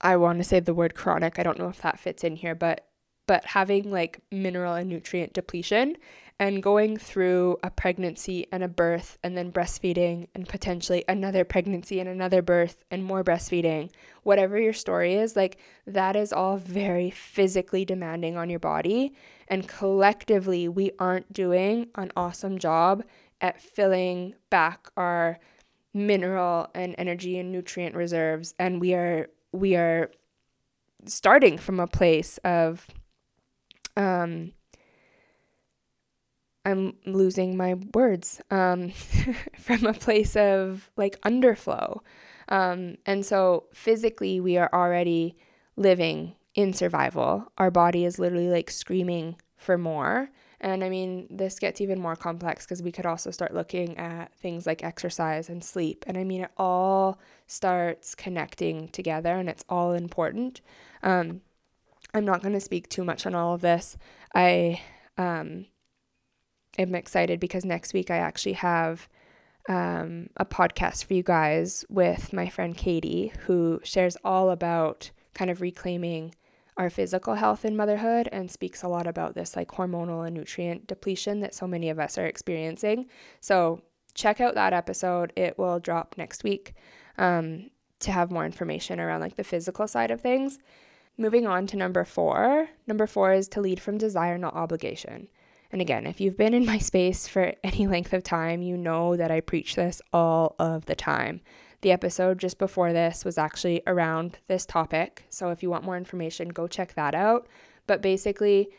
I 0.00 0.16
want 0.16 0.38
to 0.38 0.44
say 0.44 0.60
the 0.60 0.74
word 0.74 0.94
chronic. 0.94 1.38
I 1.38 1.42
don't 1.42 1.58
know 1.58 1.68
if 1.68 1.80
that 1.80 1.98
fits 1.98 2.22
in 2.22 2.36
here, 2.36 2.54
but 2.54 2.86
but 3.26 3.44
having 3.44 3.90
like 3.90 4.20
mineral 4.30 4.74
and 4.74 4.88
nutrient 4.88 5.32
depletion 5.32 5.96
and 6.40 6.62
going 6.62 6.96
through 6.96 7.56
a 7.62 7.70
pregnancy 7.70 8.46
and 8.50 8.64
a 8.64 8.68
birth 8.68 9.18
and 9.22 9.36
then 9.36 9.52
breastfeeding 9.52 10.26
and 10.34 10.48
potentially 10.48 11.04
another 11.08 11.44
pregnancy 11.44 12.00
and 12.00 12.08
another 12.08 12.42
birth 12.42 12.84
and 12.90 13.04
more 13.04 13.22
breastfeeding, 13.22 13.90
whatever 14.24 14.58
your 14.58 14.72
story 14.72 15.14
is, 15.14 15.36
like 15.36 15.58
that 15.86 16.16
is 16.16 16.32
all 16.32 16.56
very 16.56 17.10
physically 17.10 17.84
demanding 17.84 18.36
on 18.36 18.50
your 18.50 18.58
body. 18.58 19.14
And 19.46 19.68
collectively, 19.68 20.68
we 20.68 20.90
aren't 20.98 21.32
doing 21.32 21.88
an 21.94 22.10
awesome 22.16 22.58
job 22.58 23.04
at 23.40 23.60
filling 23.60 24.34
back 24.50 24.88
our 24.96 25.38
mineral 25.92 26.68
and 26.74 26.96
energy 26.98 27.38
and 27.38 27.52
nutrient 27.52 27.94
reserves. 27.94 28.54
And 28.58 28.80
we 28.80 28.94
are, 28.94 29.28
we 29.52 29.76
are 29.76 30.10
starting 31.06 31.58
from 31.58 31.78
a 31.78 31.86
place 31.86 32.38
of 32.38 32.88
um, 33.96 34.52
I'm 36.64 36.94
losing 37.04 37.56
my 37.56 37.74
words 37.92 38.40
um, 38.50 38.90
from 39.58 39.86
a 39.86 39.92
place 39.92 40.36
of 40.36 40.90
like 40.96 41.20
underflow. 41.20 42.00
Um, 42.48 42.96
and 43.06 43.24
so 43.24 43.64
physically, 43.72 44.40
we 44.40 44.56
are 44.56 44.70
already 44.72 45.36
living 45.76 46.34
in 46.54 46.72
survival. 46.72 47.52
Our 47.58 47.70
body 47.70 48.04
is 48.04 48.18
literally 48.18 48.48
like 48.48 48.70
screaming 48.70 49.36
for 49.56 49.76
more. 49.76 50.30
And 50.60 50.82
I 50.82 50.88
mean, 50.88 51.26
this 51.28 51.58
gets 51.58 51.80
even 51.82 52.00
more 52.00 52.16
complex 52.16 52.64
because 52.64 52.82
we 52.82 52.92
could 52.92 53.04
also 53.04 53.30
start 53.30 53.52
looking 53.52 53.98
at 53.98 54.34
things 54.34 54.66
like 54.66 54.82
exercise 54.82 55.50
and 55.50 55.62
sleep. 55.62 56.04
And 56.06 56.16
I 56.16 56.24
mean, 56.24 56.42
it 56.42 56.50
all 56.56 57.18
starts 57.46 58.14
connecting 58.14 58.88
together 58.88 59.36
and 59.36 59.50
it's 59.50 59.64
all 59.68 59.92
important. 59.92 60.62
Um, 61.02 61.42
I'm 62.14 62.24
not 62.24 62.42
going 62.42 62.54
to 62.54 62.60
speak 62.60 62.88
too 62.88 63.04
much 63.04 63.26
on 63.26 63.34
all 63.34 63.54
of 63.54 63.60
this. 63.60 63.96
I 64.34 64.80
um, 65.18 65.66
am 66.78 66.94
excited 66.94 67.40
because 67.40 67.64
next 67.64 67.92
week 67.92 68.10
I 68.10 68.16
actually 68.16 68.54
have 68.54 69.08
um, 69.68 70.28
a 70.36 70.44
podcast 70.44 71.04
for 71.04 71.14
you 71.14 71.22
guys 71.22 71.84
with 71.88 72.32
my 72.32 72.48
friend 72.48 72.76
Katie, 72.76 73.32
who 73.46 73.80
shares 73.82 74.16
all 74.24 74.50
about 74.50 75.10
kind 75.34 75.50
of 75.50 75.60
reclaiming 75.60 76.34
our 76.76 76.90
physical 76.90 77.34
health 77.34 77.64
in 77.64 77.76
motherhood 77.76 78.28
and 78.32 78.50
speaks 78.50 78.82
a 78.82 78.88
lot 78.88 79.06
about 79.06 79.34
this 79.34 79.54
like 79.54 79.68
hormonal 79.68 80.26
and 80.26 80.34
nutrient 80.34 80.86
depletion 80.86 81.40
that 81.40 81.54
so 81.54 81.66
many 81.66 81.88
of 81.90 81.98
us 81.98 82.16
are 82.18 82.26
experiencing. 82.26 83.06
So 83.40 83.82
check 84.14 84.40
out 84.40 84.54
that 84.54 84.72
episode. 84.72 85.32
It 85.36 85.58
will 85.58 85.78
drop 85.78 86.14
next 86.16 86.44
week. 86.44 86.74
Um, 87.18 87.70
to 88.00 88.12
have 88.12 88.30
more 88.30 88.44
information 88.44 89.00
around 89.00 89.20
like 89.20 89.36
the 89.36 89.44
physical 89.44 89.88
side 89.88 90.10
of 90.10 90.20
things. 90.20 90.58
Moving 91.16 91.46
on 91.46 91.66
to 91.68 91.76
number 91.76 92.04
four. 92.04 92.70
Number 92.86 93.06
four 93.06 93.32
is 93.32 93.46
to 93.48 93.60
lead 93.60 93.80
from 93.80 93.98
desire, 93.98 94.36
not 94.36 94.54
obligation. 94.54 95.28
And 95.70 95.80
again, 95.80 96.06
if 96.06 96.20
you've 96.20 96.36
been 96.36 96.54
in 96.54 96.66
my 96.66 96.78
space 96.78 97.28
for 97.28 97.54
any 97.64 97.86
length 97.86 98.12
of 98.12 98.22
time, 98.22 98.62
you 98.62 98.76
know 98.76 99.16
that 99.16 99.30
I 99.30 99.40
preach 99.40 99.76
this 99.76 100.02
all 100.12 100.56
of 100.58 100.86
the 100.86 100.94
time. 100.94 101.40
The 101.82 101.92
episode 101.92 102.38
just 102.38 102.58
before 102.58 102.92
this 102.92 103.24
was 103.24 103.38
actually 103.38 103.82
around 103.86 104.38
this 104.48 104.64
topic. 104.66 105.24
So 105.28 105.50
if 105.50 105.62
you 105.62 105.70
want 105.70 105.84
more 105.84 105.96
information, 105.96 106.48
go 106.48 106.66
check 106.66 106.94
that 106.94 107.14
out. 107.14 107.46
But 107.86 108.02
basically, 108.02 108.70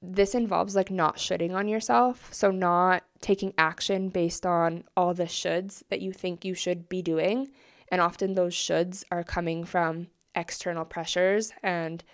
this 0.00 0.34
involves 0.34 0.76
like 0.76 0.90
not 0.90 1.18
shoulding 1.18 1.54
on 1.54 1.66
yourself. 1.66 2.32
So, 2.32 2.50
not 2.50 3.04
taking 3.20 3.52
action 3.58 4.08
based 4.08 4.46
on 4.46 4.84
all 4.96 5.14
the 5.14 5.24
shoulds 5.24 5.82
that 5.90 6.00
you 6.00 6.12
think 6.12 6.44
you 6.44 6.54
should 6.54 6.88
be 6.88 7.02
doing. 7.02 7.48
And 7.90 8.00
often 8.00 8.34
those 8.34 8.54
shoulds 8.54 9.02
are 9.10 9.24
coming 9.24 9.64
from 9.64 10.08
external 10.38 10.84
pressures 10.84 11.52
and 11.62 12.04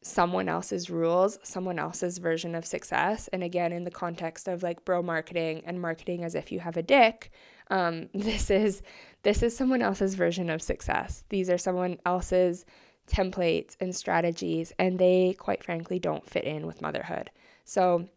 someone 0.00 0.48
else's 0.48 0.88
rules, 0.88 1.38
someone 1.42 1.78
else's 1.78 2.18
version 2.18 2.54
of 2.54 2.64
success. 2.64 3.28
And 3.32 3.42
again, 3.42 3.72
in 3.72 3.84
the 3.84 3.90
context 3.90 4.48
of 4.48 4.62
like 4.62 4.84
bro 4.84 5.02
marketing 5.02 5.62
and 5.66 5.80
marketing 5.80 6.24
as 6.24 6.34
if 6.34 6.52
you 6.52 6.60
have 6.60 6.76
a 6.76 6.82
dick, 6.82 7.30
um, 7.70 8.08
this 8.14 8.50
is 8.50 8.82
this 9.22 9.42
is 9.42 9.56
someone 9.56 9.82
else's 9.82 10.14
version 10.14 10.50
of 10.50 10.62
success. 10.62 11.24
These 11.28 11.50
are 11.50 11.58
someone 11.58 11.98
else's 12.06 12.64
templates 13.06 13.76
and 13.80 13.94
strategies, 13.94 14.72
and 14.78 14.98
they 14.98 15.34
quite 15.38 15.64
frankly 15.64 15.98
don't 15.98 16.28
fit 16.28 16.44
in 16.44 16.66
with 16.66 16.82
motherhood. 16.82 17.30
So 17.64 18.08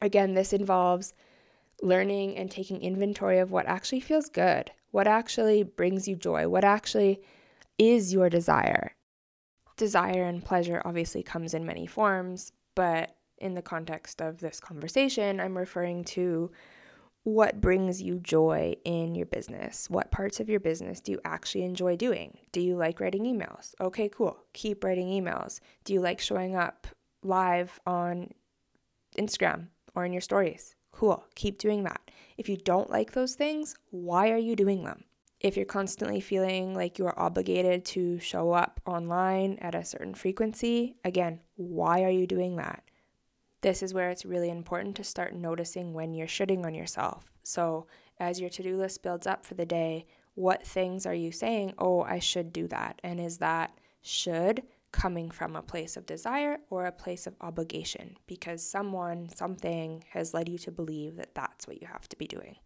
again, 0.00 0.34
this 0.34 0.52
involves 0.52 1.14
learning 1.82 2.36
and 2.36 2.50
taking 2.50 2.80
inventory 2.82 3.38
of 3.38 3.50
what 3.50 3.66
actually 3.66 4.00
feels 4.00 4.28
good, 4.28 4.70
what 4.90 5.06
actually 5.06 5.62
brings 5.62 6.08
you 6.08 6.16
joy, 6.16 6.48
what 6.48 6.64
actually 6.64 7.20
is 7.78 8.12
your 8.12 8.28
desire 8.28 8.92
desire 9.76 10.24
and 10.24 10.44
pleasure 10.44 10.80
obviously 10.84 11.22
comes 11.22 11.54
in 11.54 11.66
many 11.66 11.86
forms, 11.86 12.52
but 12.74 13.16
in 13.38 13.54
the 13.54 13.62
context 13.62 14.20
of 14.20 14.38
this 14.38 14.60
conversation, 14.60 15.40
I'm 15.40 15.58
referring 15.58 16.04
to 16.04 16.50
what 17.24 17.60
brings 17.60 18.02
you 18.02 18.18
joy 18.18 18.76
in 18.84 19.14
your 19.14 19.26
business. 19.26 19.88
What 19.88 20.10
parts 20.10 20.40
of 20.40 20.48
your 20.48 20.60
business 20.60 21.00
do 21.00 21.12
you 21.12 21.20
actually 21.24 21.64
enjoy 21.64 21.96
doing? 21.96 22.38
Do 22.52 22.60
you 22.60 22.76
like 22.76 23.00
writing 23.00 23.24
emails? 23.24 23.74
Okay, 23.80 24.08
cool. 24.08 24.38
Keep 24.52 24.84
writing 24.84 25.08
emails. 25.08 25.60
Do 25.84 25.94
you 25.94 26.00
like 26.00 26.20
showing 26.20 26.54
up 26.54 26.86
live 27.22 27.80
on 27.86 28.30
Instagram 29.16 29.68
or 29.94 30.04
in 30.04 30.12
your 30.12 30.20
stories? 30.20 30.76
Cool. 30.92 31.24
Keep 31.34 31.58
doing 31.58 31.82
that. 31.84 32.10
If 32.36 32.48
you 32.48 32.56
don't 32.56 32.90
like 32.90 33.12
those 33.12 33.34
things, 33.34 33.74
why 33.90 34.30
are 34.30 34.38
you 34.38 34.54
doing 34.54 34.84
them? 34.84 35.04
If 35.44 35.58
you're 35.58 35.66
constantly 35.66 36.20
feeling 36.20 36.74
like 36.74 36.98
you 36.98 37.04
are 37.04 37.18
obligated 37.18 37.84
to 37.84 38.18
show 38.18 38.52
up 38.52 38.80
online 38.86 39.58
at 39.60 39.74
a 39.74 39.84
certain 39.84 40.14
frequency, 40.14 40.96
again, 41.04 41.38
why 41.56 42.02
are 42.02 42.10
you 42.10 42.26
doing 42.26 42.56
that? 42.56 42.82
This 43.60 43.82
is 43.82 43.92
where 43.92 44.08
it's 44.08 44.24
really 44.24 44.48
important 44.48 44.96
to 44.96 45.04
start 45.04 45.34
noticing 45.34 45.92
when 45.92 46.14
you're 46.14 46.26
shitting 46.26 46.64
on 46.64 46.74
yourself. 46.74 47.26
So, 47.42 47.86
as 48.18 48.40
your 48.40 48.48
to 48.48 48.62
do 48.62 48.78
list 48.78 49.02
builds 49.02 49.26
up 49.26 49.44
for 49.44 49.52
the 49.52 49.66
day, 49.66 50.06
what 50.32 50.66
things 50.66 51.04
are 51.04 51.14
you 51.14 51.30
saying, 51.30 51.74
oh, 51.78 52.00
I 52.00 52.20
should 52.20 52.50
do 52.50 52.66
that? 52.68 52.98
And 53.04 53.20
is 53.20 53.36
that 53.38 53.76
should 54.00 54.62
coming 54.92 55.30
from 55.30 55.56
a 55.56 55.62
place 55.62 55.98
of 55.98 56.06
desire 56.06 56.56
or 56.70 56.86
a 56.86 56.92
place 56.92 57.26
of 57.26 57.36
obligation? 57.42 58.16
Because 58.26 58.66
someone, 58.66 59.28
something 59.28 60.04
has 60.08 60.32
led 60.32 60.48
you 60.48 60.56
to 60.56 60.70
believe 60.70 61.16
that 61.16 61.34
that's 61.34 61.66
what 61.66 61.82
you 61.82 61.86
have 61.86 62.08
to 62.08 62.16
be 62.16 62.26
doing. 62.26 62.56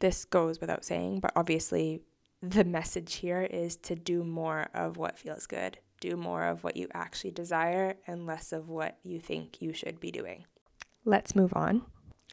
This 0.00 0.26
goes 0.26 0.60
without 0.60 0.84
saying, 0.84 1.20
but 1.20 1.32
obviously, 1.34 2.02
the 2.50 2.64
message 2.64 3.16
here 3.16 3.42
is 3.42 3.76
to 3.76 3.94
do 3.94 4.22
more 4.24 4.68
of 4.74 4.96
what 4.96 5.18
feels 5.18 5.46
good, 5.46 5.78
do 6.00 6.16
more 6.16 6.44
of 6.44 6.62
what 6.64 6.76
you 6.76 6.88
actually 6.94 7.30
desire, 7.32 7.96
and 8.06 8.26
less 8.26 8.52
of 8.52 8.68
what 8.68 8.98
you 9.02 9.20
think 9.20 9.60
you 9.60 9.72
should 9.72 10.00
be 10.00 10.10
doing. 10.10 10.44
Let's 11.04 11.34
move 11.34 11.52
on. 11.54 11.82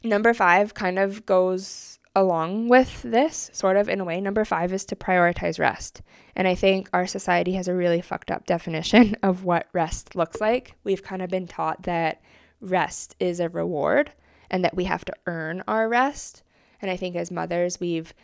Number 0.02 0.34
five 0.34 0.74
kind 0.74 0.98
of 0.98 1.24
goes 1.24 1.98
along 2.16 2.68
with 2.68 3.02
this, 3.02 3.50
sort 3.52 3.76
of 3.76 3.88
in 3.88 4.00
a 4.00 4.04
way. 4.04 4.20
Number 4.20 4.44
five 4.44 4.72
is 4.72 4.84
to 4.86 4.96
prioritize 4.96 5.58
rest. 5.58 6.02
And 6.36 6.46
I 6.46 6.54
think 6.54 6.88
our 6.92 7.06
society 7.06 7.54
has 7.54 7.66
a 7.66 7.74
really 7.74 8.00
fucked 8.00 8.30
up 8.30 8.46
definition 8.46 9.16
of 9.22 9.44
what 9.44 9.68
rest 9.72 10.14
looks 10.14 10.40
like. 10.40 10.74
We've 10.84 11.02
kind 11.02 11.22
of 11.22 11.30
been 11.30 11.46
taught 11.46 11.84
that 11.84 12.22
rest 12.60 13.16
is 13.18 13.40
a 13.40 13.48
reward 13.48 14.12
and 14.50 14.64
that 14.64 14.76
we 14.76 14.84
have 14.84 15.04
to 15.06 15.14
earn 15.26 15.64
our 15.66 15.88
rest. 15.88 16.42
And 16.80 16.90
I 16.90 16.96
think 16.96 17.16
as 17.16 17.30
mothers, 17.30 17.80
we've 17.80 18.14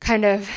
kind 0.00 0.24
of 0.24 0.48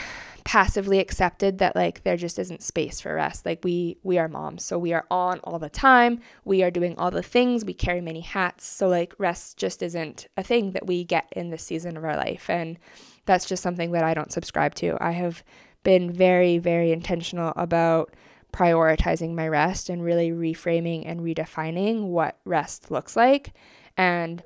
passively 0.50 0.98
accepted 0.98 1.60
that 1.60 1.76
like 1.76 2.04
there 2.04 2.18
just 2.18 2.40
isn't 2.40 2.64
space 2.64 3.00
for 3.00 3.14
rest. 3.14 3.46
Like 3.46 3.64
we 3.64 3.98
we 4.02 4.18
are 4.18 4.28
moms 4.28 4.66
so 4.66 4.80
we 4.80 4.94
are 4.94 5.06
on 5.12 5.40
all 5.44 5.60
the 5.60 5.70
time. 5.70 6.22
We 6.44 6.64
are 6.64 6.72
doing 6.72 6.98
all 6.98 7.12
the 7.12 7.22
things. 7.22 7.64
We 7.64 7.76
carry 7.76 8.02
many 8.02 8.22
hats. 8.22 8.66
So 8.66 8.88
like 8.88 9.14
rest 9.20 9.58
just 9.58 9.84
isn't 9.84 10.28
a 10.38 10.42
thing 10.42 10.72
that 10.72 10.88
we 10.88 11.04
get 11.04 11.32
in 11.34 11.52
this 11.52 11.62
season 11.64 11.98
of 11.98 12.04
our 12.04 12.18
life. 12.18 12.50
And 12.50 12.80
that's 13.26 13.46
just 13.46 13.62
something 13.62 13.92
that 13.92 14.04
I 14.04 14.16
don't 14.16 14.32
subscribe 14.32 14.74
to. 14.76 14.98
I 15.00 15.12
have 15.12 15.44
been 15.84 16.12
very 16.12 16.58
very 16.58 16.92
intentional 16.92 17.54
about 17.56 18.16
prioritizing 18.52 19.36
my 19.36 19.48
rest 19.48 19.88
and 19.88 20.04
really 20.04 20.32
reframing 20.32 21.04
and 21.06 21.22
redefining 21.22 22.08
what 22.08 22.40
rest 22.46 22.90
looks 22.90 23.16
like 23.16 23.54
and 23.96 24.42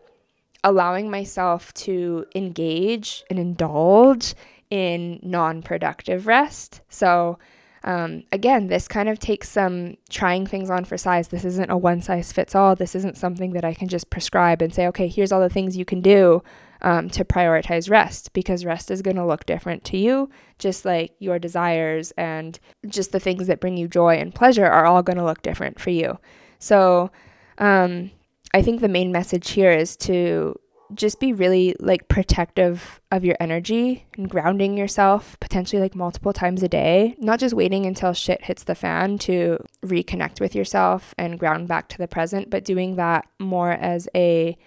allowing 0.63 1.09
myself 1.09 1.73
to 1.73 2.25
engage 2.35 3.23
and 3.29 3.39
indulge 3.39 4.33
in 4.73 5.19
non 5.21 5.61
productive 5.61 6.25
rest. 6.25 6.81
So, 6.89 7.37
um, 7.83 8.23
again, 8.31 8.67
this 8.67 8.87
kind 8.87 9.07
of 9.07 9.19
takes 9.19 9.47
some 9.47 9.97
trying 10.09 10.47
things 10.47 10.71
on 10.71 10.83
for 10.83 10.97
size. 10.97 11.27
This 11.27 11.45
isn't 11.45 11.69
a 11.69 11.77
one 11.77 12.01
size 12.01 12.31
fits 12.33 12.55
all. 12.55 12.75
This 12.75 12.95
isn't 12.95 13.15
something 13.15 13.53
that 13.53 13.63
I 13.63 13.75
can 13.75 13.87
just 13.87 14.09
prescribe 14.09 14.63
and 14.63 14.73
say, 14.73 14.87
okay, 14.87 15.07
here's 15.07 15.31
all 15.31 15.41
the 15.41 15.47
things 15.47 15.77
you 15.77 15.85
can 15.85 16.01
do 16.01 16.41
um, 16.81 17.07
to 17.11 17.23
prioritize 17.23 17.87
rest 17.87 18.33
because 18.33 18.65
rest 18.65 18.89
is 18.89 19.03
going 19.03 19.17
to 19.17 19.25
look 19.25 19.45
different 19.45 19.83
to 19.85 19.97
you, 19.97 20.31
just 20.57 20.85
like 20.85 21.13
your 21.19 21.37
desires 21.37 22.11
and 22.17 22.59
just 22.87 23.11
the 23.11 23.19
things 23.19 23.45
that 23.45 23.59
bring 23.59 23.77
you 23.77 23.87
joy 23.87 24.15
and 24.15 24.33
pleasure 24.33 24.65
are 24.65 24.87
all 24.87 25.03
going 25.03 25.17
to 25.17 25.23
look 25.23 25.43
different 25.43 25.79
for 25.79 25.91
you. 25.91 26.17
So, 26.57 27.11
um, 27.59 28.09
I 28.55 28.63
think 28.63 28.81
the 28.81 28.87
main 28.87 29.11
message 29.11 29.51
here 29.51 29.71
is 29.71 29.95
to 29.97 30.55
just 30.95 31.19
be 31.19 31.33
really 31.33 31.75
like 31.79 32.07
protective 32.07 33.01
of 33.11 33.23
your 33.23 33.35
energy 33.39 34.05
and 34.17 34.29
grounding 34.29 34.77
yourself 34.77 35.37
potentially 35.39 35.81
like 35.81 35.95
multiple 35.95 36.33
times 36.33 36.63
a 36.63 36.67
day, 36.67 37.15
not 37.19 37.39
just 37.39 37.53
waiting 37.53 37.85
until 37.85 38.13
shit 38.13 38.43
hits 38.43 38.63
the 38.63 38.75
fan 38.75 39.17
to 39.19 39.57
reconnect 39.85 40.39
with 40.39 40.55
yourself 40.55 41.13
and 41.17 41.39
ground 41.39 41.67
back 41.67 41.89
to 41.89 41.97
the 41.97 42.07
present, 42.07 42.49
but 42.49 42.65
doing 42.65 42.95
that 42.95 43.25
more 43.39 43.71
as 43.71 44.07
a 44.15 44.57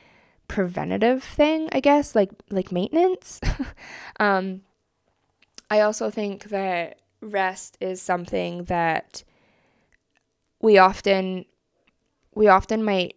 preventative 0.49 1.23
thing, 1.23 1.69
I 1.73 1.81
guess, 1.81 2.15
like 2.15 2.31
like 2.51 2.71
maintenance. 2.71 3.41
um 4.21 4.63
I 5.71 5.81
also 5.81 6.11
think 6.11 6.45
that 6.45 7.01
rest 7.21 7.77
is 7.81 8.01
something 8.01 8.65
that 8.65 9.25
we 10.61 10.79
often 10.79 11.45
we 12.35 12.49
often 12.49 12.85
might 12.85 13.16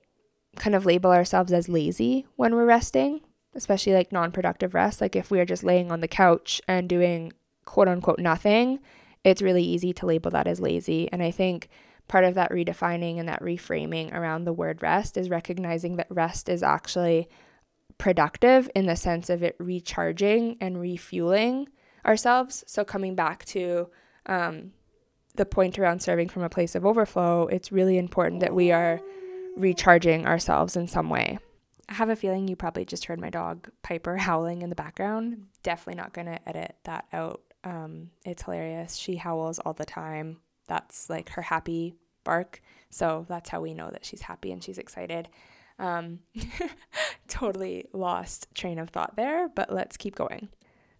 kind 0.60 0.76
of 0.76 0.86
label 0.86 1.12
ourselves 1.12 1.52
as 1.52 1.70
lazy 1.70 2.26
when 2.36 2.56
we're 2.56 2.66
resting, 2.66 3.22
especially 3.56 3.94
like 3.94 4.12
non 4.12 4.32
productive 4.32 4.74
rest. 4.74 5.02
Like 5.02 5.16
if 5.16 5.32
we 5.32 5.40
are 5.40 5.46
just 5.46 5.64
laying 5.64 5.92
on 5.92 6.02
the 6.02 6.08
couch 6.08 6.62
and 6.68 6.88
doing 6.88 7.34
quote 7.66 7.88
unquote 7.88 8.20
nothing, 8.20 8.80
it's 9.24 9.42
really 9.42 9.64
easy 9.64 9.94
to 9.94 10.06
label 10.06 10.32
that 10.32 10.48
as 10.48 10.60
lazy. 10.60 11.12
And 11.12 11.24
I 11.24 11.32
think 11.32 11.70
part 12.08 12.24
of 12.24 12.36
that 12.36 12.52
redefining 12.52 13.20
and 13.20 13.30
that 13.30 13.42
reframing 13.42 14.14
around 14.14 14.44
the 14.44 14.54
word 14.54 14.82
rest 14.82 15.18
is 15.18 15.30
recognizing 15.30 15.96
that 15.96 16.08
rest 16.10 16.50
is 16.50 16.64
actually 16.64 17.30
productive 17.98 18.70
in 18.76 18.86
the 18.88 18.96
sense 18.96 19.30
of 19.30 19.44
it 19.44 19.56
recharging 19.60 20.58
and 20.60 20.80
refueling 20.80 21.68
ourselves. 22.06 22.64
So 22.66 22.84
coming 22.84 23.14
back 23.14 23.46
to 23.46 23.90
um, 24.26 24.72
the 25.36 25.46
point 25.46 25.78
around 25.78 26.02
serving 26.02 26.30
from 26.30 26.44
a 26.44 26.50
place 26.50 26.76
of 26.76 26.86
overflow, 26.86 27.48
it's 27.48 27.72
really 27.72 27.98
important 27.98 28.42
that 28.42 28.56
we 28.56 28.72
are 28.72 29.02
recharging 29.60 30.26
ourselves 30.26 30.76
in 30.76 30.88
some 30.88 31.10
way. 31.10 31.38
I 31.88 31.94
have 31.94 32.10
a 32.10 32.16
feeling 32.16 32.48
you 32.48 32.56
probably 32.56 32.86
just 32.86 33.06
heard 33.06 33.20
my 33.20 33.30
dog 33.30 33.70
Piper 33.82 34.18
howling 34.18 34.62
in 34.62 34.70
the 34.70 34.76
background. 34.76 35.48
Definitely 35.64 36.02
not 36.02 36.14
going 36.14 36.28
to 36.28 36.50
edit 36.50 36.76
that 36.86 37.06
out. 37.12 37.42
Um, 37.64 38.12
it's 38.26 38.44
hilarious. 38.44 38.96
She 38.96 39.16
howls 39.16 39.60
all 39.60 39.74
the 39.74 39.86
time. 39.86 40.38
That's 40.68 41.10
like 41.10 41.30
her 41.30 41.42
happy 41.42 41.96
bark. 42.24 42.62
So 42.90 43.26
that's 43.28 43.50
how 43.50 43.62
we 43.62 43.74
know 43.74 43.90
that 43.92 44.06
she's 44.06 44.22
happy 44.22 44.52
and 44.52 44.64
she's 44.64 44.78
excited. 44.78 45.30
Um, 45.78 46.20
totally 47.28 47.86
lost 47.94 48.48
train 48.54 48.80
of 48.80 48.90
thought 48.90 49.16
there, 49.16 49.50
but 49.50 49.74
let's 49.74 49.98
keep 49.98 50.16
going. 50.16 50.50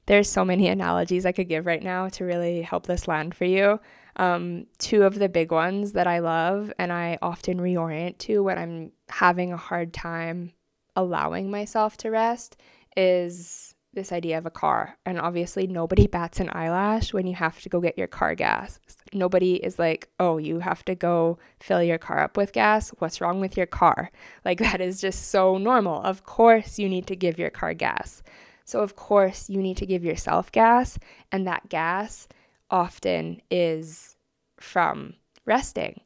There's 0.06 0.30
so 0.30 0.44
many 0.44 0.68
analogies 0.70 1.26
I 1.26 1.32
could 1.32 1.50
give 1.50 1.66
right 1.66 1.84
now 1.84 2.10
to 2.10 2.26
really 2.26 2.62
help 2.62 2.88
this 2.88 3.08
land 3.08 3.36
for 3.36 3.46
you. 3.46 3.80
Um, 4.20 4.66
two 4.80 5.04
of 5.04 5.18
the 5.18 5.30
big 5.30 5.50
ones 5.50 5.94
that 5.94 6.06
I 6.06 6.20
love 6.20 6.74
and 6.78 6.92
I 6.92 7.18
often 7.22 7.58
reorient 7.58 8.18
to 8.20 8.44
when 8.44 8.58
I'm 8.58 8.92
having 9.08 9.54
a 9.54 9.58
hard 9.58 9.94
time 9.94 10.52
allowing 10.94 11.50
myself 11.50 11.96
to 11.98 12.12
rest 12.12 12.58
is 12.98 13.76
this 13.94 14.12
idea 14.12 14.38
of 14.38 14.46
a 14.46 14.52
car. 14.52 14.98
And 15.06 15.22
obviously, 15.22 15.68
nobody 15.68 16.06
bats 16.06 16.42
an 16.42 16.50
eyelash 16.52 17.14
when 17.14 17.28
you 17.28 17.36
have 17.36 17.62
to 17.62 17.70
go 17.70 17.80
get 17.80 17.98
your 17.98 18.08
car 18.08 18.36
gas. 18.36 18.82
Nobody 19.14 19.56
is 19.56 19.80
like, 19.80 20.10
oh, 20.20 20.38
you 20.38 20.60
have 20.60 20.84
to 20.86 20.96
go 20.96 21.40
fill 21.62 21.82
your 21.82 21.98
car 21.98 22.20
up 22.20 22.36
with 22.36 22.52
gas. 22.52 22.90
What's 23.00 23.22
wrong 23.22 23.40
with 23.40 23.56
your 23.56 23.68
car? 23.68 24.12
Like, 24.46 24.60
that 24.60 24.82
is 24.82 25.00
just 25.00 25.30
so 25.30 25.58
normal. 25.58 26.02
Of 26.02 26.24
course, 26.24 26.78
you 26.78 26.90
need 26.90 27.08
to 27.08 27.16
give 27.16 27.40
your 27.40 27.50
car 27.50 27.74
gas. 27.74 28.22
So, 28.66 28.82
of 28.82 28.96
course, 28.96 29.50
you 29.50 29.62
need 29.62 29.78
to 29.78 29.86
give 29.86 30.04
yourself 30.04 30.52
gas. 30.52 31.00
And 31.32 31.48
that 31.48 31.70
gas 31.70 32.28
often 32.70 33.42
is 33.50 34.16
from 34.60 35.16
resting. 35.46 36.02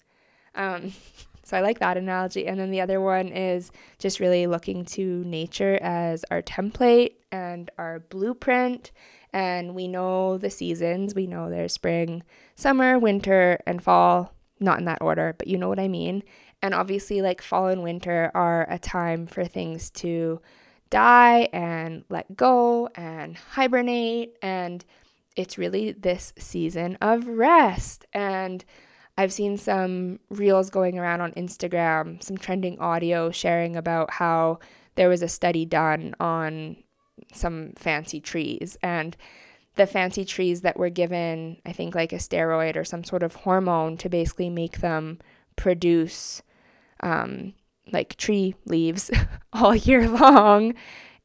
Um, 0.55 0.93
So 1.43 1.57
I 1.57 1.61
like 1.61 1.79
that 1.79 1.97
analogy. 1.97 2.47
And 2.47 2.59
then 2.59 2.71
the 2.71 2.81
other 2.81 3.01
one 3.01 3.27
is 3.27 3.71
just 3.99 4.19
really 4.19 4.47
looking 4.47 4.85
to 4.85 5.23
nature 5.25 5.77
as 5.81 6.23
our 6.31 6.41
template 6.41 7.15
and 7.31 7.69
our 7.77 7.99
blueprint. 7.99 8.91
And 9.33 9.75
we 9.75 9.87
know 9.87 10.37
the 10.37 10.49
seasons. 10.49 11.13
We 11.13 11.27
know 11.27 11.49
there's 11.49 11.73
spring, 11.73 12.23
summer, 12.55 12.97
winter, 12.97 13.59
and 13.65 13.83
fall. 13.83 14.33
Not 14.59 14.79
in 14.79 14.85
that 14.85 15.01
order, 15.01 15.35
but 15.37 15.47
you 15.47 15.57
know 15.57 15.67
what 15.67 15.79
I 15.79 15.89
mean. 15.89 16.23
And 16.61 16.73
obviously, 16.73 17.21
like 17.21 17.41
fall 17.41 17.67
and 17.67 17.83
winter 17.83 18.31
are 18.33 18.65
a 18.69 18.79
time 18.79 19.25
for 19.27 19.43
things 19.43 19.89
to 19.91 20.39
die 20.89 21.49
and 21.51 22.05
let 22.09 22.37
go 22.37 22.87
and 22.95 23.35
hibernate. 23.35 24.37
And 24.41 24.85
it's 25.35 25.57
really 25.57 25.91
this 25.91 26.33
season 26.37 26.97
of 27.01 27.27
rest. 27.27 28.05
And 28.13 28.63
I've 29.17 29.33
seen 29.33 29.57
some 29.57 30.19
reels 30.29 30.69
going 30.69 30.97
around 30.97 31.21
on 31.21 31.31
Instagram, 31.33 32.23
some 32.23 32.37
trending 32.37 32.79
audio 32.79 33.31
sharing 33.31 33.75
about 33.75 34.11
how 34.11 34.59
there 34.95 35.09
was 35.09 35.21
a 35.21 35.27
study 35.27 35.65
done 35.65 36.15
on 36.19 36.77
some 37.31 37.73
fancy 37.77 38.19
trees 38.19 38.77
and 38.81 39.15
the 39.75 39.87
fancy 39.87 40.23
trees 40.23 40.61
that 40.61 40.77
were 40.77 40.89
given, 40.89 41.57
I 41.65 41.73
think, 41.73 41.95
like 41.95 42.13
a 42.13 42.17
steroid 42.17 42.75
or 42.75 42.83
some 42.83 43.03
sort 43.03 43.23
of 43.23 43.35
hormone 43.35 43.97
to 43.97 44.09
basically 44.09 44.49
make 44.49 44.79
them 44.79 45.19
produce 45.55 46.43
um, 46.99 47.53
like 47.91 48.15
tree 48.15 48.55
leaves 48.65 49.11
all 49.53 49.75
year 49.75 50.07
long 50.19 50.73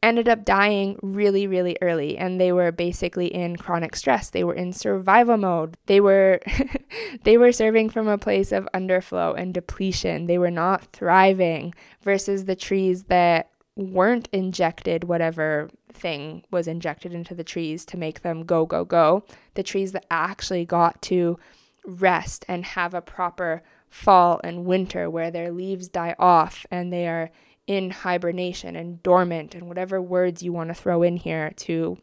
ended 0.03 0.29
up 0.29 0.45
dying 0.45 0.99
really, 1.03 1.47
really 1.47 1.77
early. 1.83 2.17
And 2.17 2.41
they 2.41 2.53
were 2.53 2.71
basically 2.71 3.27
in 3.27 3.57
chronic 3.57 3.97
stress. 3.97 4.31
They 4.31 4.45
were 4.45 4.55
in 4.55 4.73
survival 4.73 5.37
mode. 5.37 5.77
They 5.87 6.01
were 6.01 6.41
they 7.25 7.37
were 7.37 7.53
serving 7.53 7.91
from 7.91 8.09
a 8.09 8.19
place 8.19 8.53
of 8.53 8.69
underflow 8.73 9.35
and 9.37 9.53
depletion. 9.53 10.27
They 10.27 10.39
were 10.39 10.51
not 10.51 10.85
thriving 10.93 11.75
versus 12.03 12.45
the 12.45 12.57
trees 12.57 13.05
that 13.05 13.51
weren't 13.77 14.29
injected 14.33 15.05
whatever 15.05 15.71
thing 15.93 16.43
was 16.51 16.67
injected 16.67 17.13
into 17.13 17.33
the 17.33 17.45
trees 17.45 17.85
to 17.85 17.97
make 17.97 18.23
them 18.23 18.45
go 18.45 18.67
go 18.67 18.85
go 18.85 19.23
the 19.55 19.63
trees 19.63 19.93
that 19.93 20.05
actually 20.11 20.65
got 20.65 21.01
to 21.01 21.39
rest 21.87 22.45
and 22.49 22.65
have 22.65 22.93
a 22.93 23.01
proper 23.01 23.63
fall 23.89 24.41
and 24.43 24.65
winter 24.65 25.09
where 25.09 25.31
their 25.31 25.53
leaves 25.53 25.89
die 25.89 26.15
off 26.19 26.67
and 26.73 26.93
they 26.93 27.07
are 27.07 27.31
in 27.69 27.91
hibernation 27.91 28.75
and 28.75 29.01
dormant 29.03 29.55
and 29.55 29.69
whatever 29.69 30.01
words 30.01 30.43
you 30.43 30.53
want 30.53 30.71
to 30.71 30.75
throw 30.75 31.03
in 31.03 31.19
here 31.19 31.53
to 31.55 31.99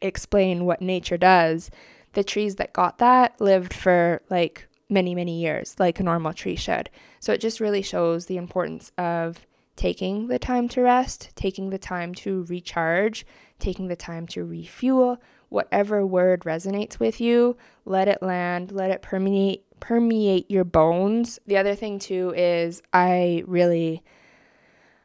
explain 0.00 0.64
what 0.64 0.80
nature 0.80 1.18
does, 1.18 1.68
the 2.12 2.24
trees 2.24 2.54
that 2.54 2.72
got 2.72 2.98
that 2.98 3.38
lived 3.40 3.74
for 3.74 4.22
like 4.30 4.68
many, 4.88 5.12
many 5.12 5.40
years, 5.40 5.74
like 5.80 5.98
a 5.98 6.04
normal 6.04 6.32
tree 6.32 6.54
should. 6.54 6.88
So 7.18 7.32
it 7.32 7.40
just 7.40 7.58
really 7.58 7.82
shows 7.82 8.26
the 8.26 8.36
importance 8.36 8.92
of 8.96 9.44
taking 9.74 10.28
the 10.28 10.38
time 10.38 10.68
to 10.68 10.82
rest, 10.82 11.30
taking 11.34 11.70
the 11.70 11.78
time 11.78 12.14
to 12.14 12.44
recharge, 12.44 13.26
taking 13.58 13.88
the 13.88 13.96
time 13.96 14.28
to 14.28 14.44
refuel. 14.44 15.20
Whatever 15.48 16.06
word 16.06 16.40
resonates 16.42 17.00
with 17.00 17.20
you, 17.20 17.56
let 17.84 18.06
it 18.06 18.22
land, 18.22 18.70
let 18.70 18.90
it 18.92 19.02
permeate 19.02 19.64
permeate 19.80 20.50
your 20.50 20.64
bones. 20.64 21.38
The 21.46 21.56
other 21.56 21.74
thing 21.74 21.98
too 21.98 22.32
is 22.36 22.80
I 22.92 23.42
really 23.46 24.02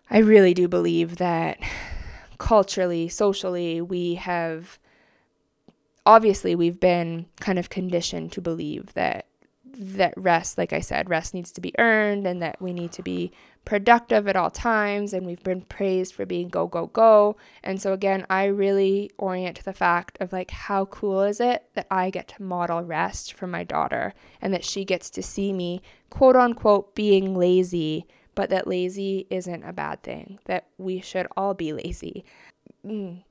I 0.10 0.20
really 0.20 0.54
do 0.54 0.68
believe 0.68 1.18
that 1.18 1.60
culturally, 2.38 3.10
socially, 3.10 3.82
we 3.82 4.16
have 4.16 4.80
obviously 6.06 6.56
we've 6.56 6.80
been 6.80 7.28
kind 7.40 7.60
of 7.60 7.70
conditioned 7.70 8.32
to 8.32 8.42
believe 8.42 8.94
that 8.94 9.28
that 9.82 10.14
rest, 10.18 10.58
like 10.58 10.74
I 10.74 10.82
said, 10.82 11.10
rest 11.10 11.34
needs 11.34 11.52
to 11.54 11.62
be 11.62 11.74
earned 11.78 12.28
and 12.28 12.42
that 12.42 12.62
we 12.62 12.74
need 12.74 12.92
to 12.94 13.04
be 13.04 13.32
productive 13.64 14.28
at 14.28 14.36
all 14.36 14.50
times 14.50 15.14
and 15.14 15.26
we've 15.26 15.44
been 15.44 15.62
praised 15.62 16.14
for 16.14 16.26
being 16.26 16.50
go 16.50 16.68
go 16.68 16.88
go. 16.88 17.38
And 17.64 17.82
so 17.82 17.94
again, 17.94 18.26
I 18.30 18.46
really 18.46 19.12
orient 19.18 19.58
to 19.58 19.64
the 19.64 19.74
fact 19.74 20.18
of 20.20 20.34
like 20.34 20.52
how 20.52 20.86
cool 20.86 21.22
is 21.22 21.40
it 21.40 21.66
that 21.76 21.88
I 21.90 22.10
get 22.10 22.28
to 22.30 22.44
model 22.44 22.82
rest 22.82 23.34
for 23.34 23.48
my 23.48 23.64
daughter 23.64 24.14
and 24.42 24.54
that 24.54 24.66
she 24.66 24.84
gets 24.84 25.10
to 25.12 25.24
see 25.24 25.54
me 25.54 25.82
quote 26.10 26.36
unquote 26.36 26.96
being 26.96 27.36
lazy 27.36 28.06
but 28.40 28.50
that 28.52 28.68
lazy 28.68 29.28
isn't 29.30 29.66
a 29.66 29.74
bad 29.74 30.02
thing, 30.02 30.40
that 30.46 30.68
we 30.78 31.02
should 31.02 31.28
all 31.36 31.54
be 31.54 31.74
lazy. 31.74 32.24
Mm. 32.88 33.24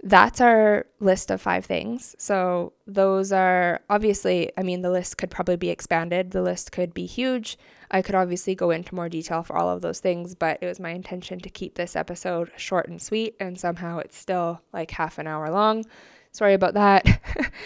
That's 0.00 0.40
our 0.40 0.86
list 1.00 1.32
of 1.32 1.40
five 1.40 1.64
things. 1.66 2.14
So, 2.16 2.74
those 2.86 3.32
are 3.32 3.80
obviously, 3.90 4.52
I 4.56 4.62
mean, 4.62 4.82
the 4.82 4.92
list 4.92 5.18
could 5.18 5.32
probably 5.32 5.56
be 5.56 5.70
expanded. 5.70 6.30
The 6.30 6.42
list 6.42 6.70
could 6.70 6.94
be 6.94 7.06
huge. 7.06 7.58
I 7.90 8.02
could 8.02 8.14
obviously 8.14 8.54
go 8.54 8.70
into 8.70 8.94
more 8.94 9.08
detail 9.08 9.42
for 9.42 9.56
all 9.56 9.68
of 9.68 9.82
those 9.82 9.98
things, 9.98 10.36
but 10.36 10.58
it 10.60 10.66
was 10.66 10.78
my 10.78 10.90
intention 10.90 11.40
to 11.40 11.50
keep 11.50 11.74
this 11.74 11.96
episode 11.96 12.52
short 12.56 12.88
and 12.88 13.02
sweet, 13.02 13.34
and 13.40 13.58
somehow 13.58 13.98
it's 13.98 14.16
still 14.16 14.62
like 14.72 14.92
half 14.92 15.18
an 15.18 15.26
hour 15.26 15.50
long 15.50 15.84
sorry 16.30 16.52
about 16.52 16.74
that 16.74 17.04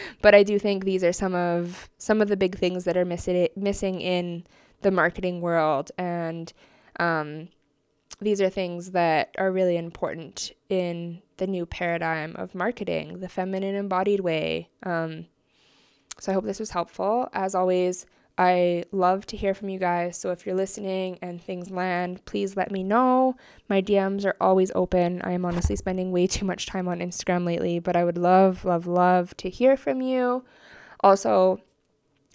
but 0.23 0.37
i 0.37 0.45
do 0.45 0.57
think 0.57 0.85
these 0.85 1.03
are 1.03 1.13
some 1.13 1.35
of 1.35 1.91
some 1.99 2.23
of 2.23 2.29
the 2.29 2.37
big 2.37 2.57
things 2.57 2.85
that 2.85 2.97
are 2.97 3.05
missing 3.05 3.49
missing 3.57 4.01
in 4.01 4.47
the 4.83 4.91
marketing 4.91 5.41
world. 5.41 5.91
And 5.99 6.53
um, 6.99 7.49
these 8.21 8.41
are 8.41 8.51
things 8.51 8.93
that 8.93 9.35
are 9.39 9.51
really 9.51 9.77
important 9.77 10.53
in 10.69 11.23
the 11.39 11.47
new 11.47 11.67
paradigm 11.67 12.37
of 12.37 12.55
marketing, 12.55 13.21
the 13.21 13.29
feminine 13.29 13.75
embodied 13.75 14.21
way. 14.21 14.69
Um, 14.83 15.27
so 16.19 16.31
I 16.31 16.35
hope 16.35 16.45
this 16.45 16.61
was 16.61 16.71
helpful. 16.71 17.29
As 17.33 17.55
always, 17.55 18.07
I 18.39 18.85
love 18.93 19.27
to 19.27 19.37
hear 19.37 19.55
from 19.55 19.69
you 19.69 19.79
guys. 19.79 20.17
So 20.17 20.31
if 20.31 20.47
you're 20.47 20.55
listening 20.55 21.19
and 21.21 21.43
things 21.43 21.71
land, 21.71 22.25
please 22.25 22.57
let 22.57 22.71
me 22.71 22.83
know. 22.83 23.37
My 23.69 23.83
DMs 23.83 24.25
are 24.25 24.37
always 24.41 24.71
open. 24.75 25.21
I 25.23 25.33
am 25.33 25.45
honestly 25.45 25.77
spending 25.77 26.13
way 26.13 26.27
too 26.27 26.45
much 26.45 26.67
time 26.67 26.89
on 26.89 27.01
Instagram 27.01 27.45
lately, 27.45 27.79
but 27.79 27.97
I 27.97 28.05
would 28.05 28.19
love, 28.19 28.65
love, 28.65 28.87
love 28.87 29.37
to 29.39 29.51
hear 29.51 29.77
from 29.77 30.01
you. 30.01 30.45
Also, 31.01 31.61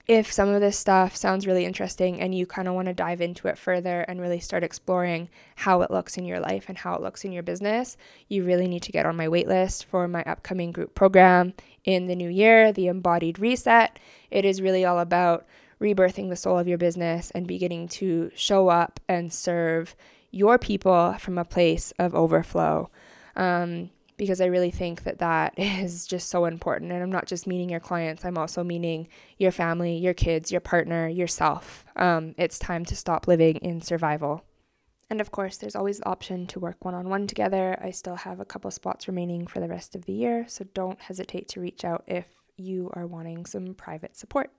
if 0.07 0.31
some 0.31 0.47
of 0.47 0.61
this 0.61 0.79
stuff 0.79 1.15
sounds 1.15 1.45
really 1.45 1.65
interesting 1.65 2.21
and 2.21 2.33
you 2.33 2.45
kind 2.45 2.67
of 2.67 2.73
want 2.73 2.87
to 2.87 2.93
dive 2.93 3.19
into 3.19 3.49
it 3.49 3.57
further 3.57 4.01
and 4.01 4.21
really 4.21 4.39
start 4.39 4.63
exploring 4.63 5.27
how 5.57 5.81
it 5.81 5.91
looks 5.91 6.17
in 6.17 6.23
your 6.23 6.39
life 6.39 6.65
and 6.69 6.77
how 6.77 6.95
it 6.95 7.01
looks 7.01 7.25
in 7.25 7.33
your 7.33 7.43
business, 7.43 7.97
you 8.29 8.43
really 8.45 8.67
need 8.67 8.83
to 8.83 8.91
get 8.91 9.05
on 9.05 9.17
my 9.17 9.27
waitlist 9.27 9.83
for 9.83 10.07
my 10.07 10.23
upcoming 10.23 10.71
group 10.71 10.95
program 10.95 11.53
in 11.83 12.07
the 12.07 12.15
new 12.15 12.29
year, 12.29 12.71
the 12.71 12.87
Embodied 12.87 13.37
Reset. 13.37 13.99
It 14.31 14.45
is 14.45 14.61
really 14.61 14.85
all 14.85 14.99
about 14.99 15.45
rebirthing 15.81 16.29
the 16.29 16.35
soul 16.37 16.57
of 16.57 16.69
your 16.69 16.77
business 16.77 17.29
and 17.31 17.45
beginning 17.45 17.89
to 17.89 18.31
show 18.33 18.69
up 18.69 19.01
and 19.09 19.31
serve 19.33 19.93
your 20.31 20.57
people 20.57 21.15
from 21.19 21.37
a 21.37 21.45
place 21.45 21.91
of 21.99 22.15
overflow. 22.15 22.89
Um, 23.35 23.89
because 24.17 24.41
I 24.41 24.45
really 24.45 24.71
think 24.71 25.03
that 25.03 25.19
that 25.19 25.53
is 25.57 26.05
just 26.05 26.29
so 26.29 26.45
important. 26.45 26.91
And 26.91 27.01
I'm 27.01 27.11
not 27.11 27.27
just 27.27 27.47
meaning 27.47 27.69
your 27.69 27.79
clients, 27.79 28.25
I'm 28.25 28.37
also 28.37 28.63
meaning 28.63 29.07
your 29.37 29.51
family, 29.51 29.97
your 29.97 30.13
kids, 30.13 30.51
your 30.51 30.61
partner, 30.61 31.07
yourself. 31.07 31.85
Um, 31.95 32.35
it's 32.37 32.59
time 32.59 32.85
to 32.85 32.95
stop 32.95 33.27
living 33.27 33.57
in 33.57 33.81
survival. 33.81 34.43
And 35.09 35.21
of 35.21 35.31
course, 35.31 35.57
there's 35.57 35.75
always 35.75 35.99
the 35.99 36.07
option 36.07 36.47
to 36.47 36.59
work 36.59 36.83
one 36.83 36.93
on 36.93 37.07
one 37.07 37.27
together. 37.27 37.77
I 37.81 37.91
still 37.91 38.17
have 38.17 38.41
a 38.41 38.45
couple 38.45 38.69
spots 38.71 39.07
remaining 39.07 39.47
for 39.47 39.59
the 39.61 39.69
rest 39.69 39.95
of 39.95 40.05
the 40.05 40.13
year, 40.13 40.45
so 40.49 40.65
don't 40.73 40.99
hesitate 40.99 41.47
to 41.49 41.61
reach 41.61 41.85
out 41.85 42.03
if 42.07 42.27
you 42.57 42.91
are 42.93 43.07
wanting 43.07 43.45
some 43.45 43.73
private 43.73 44.17
support. 44.17 44.51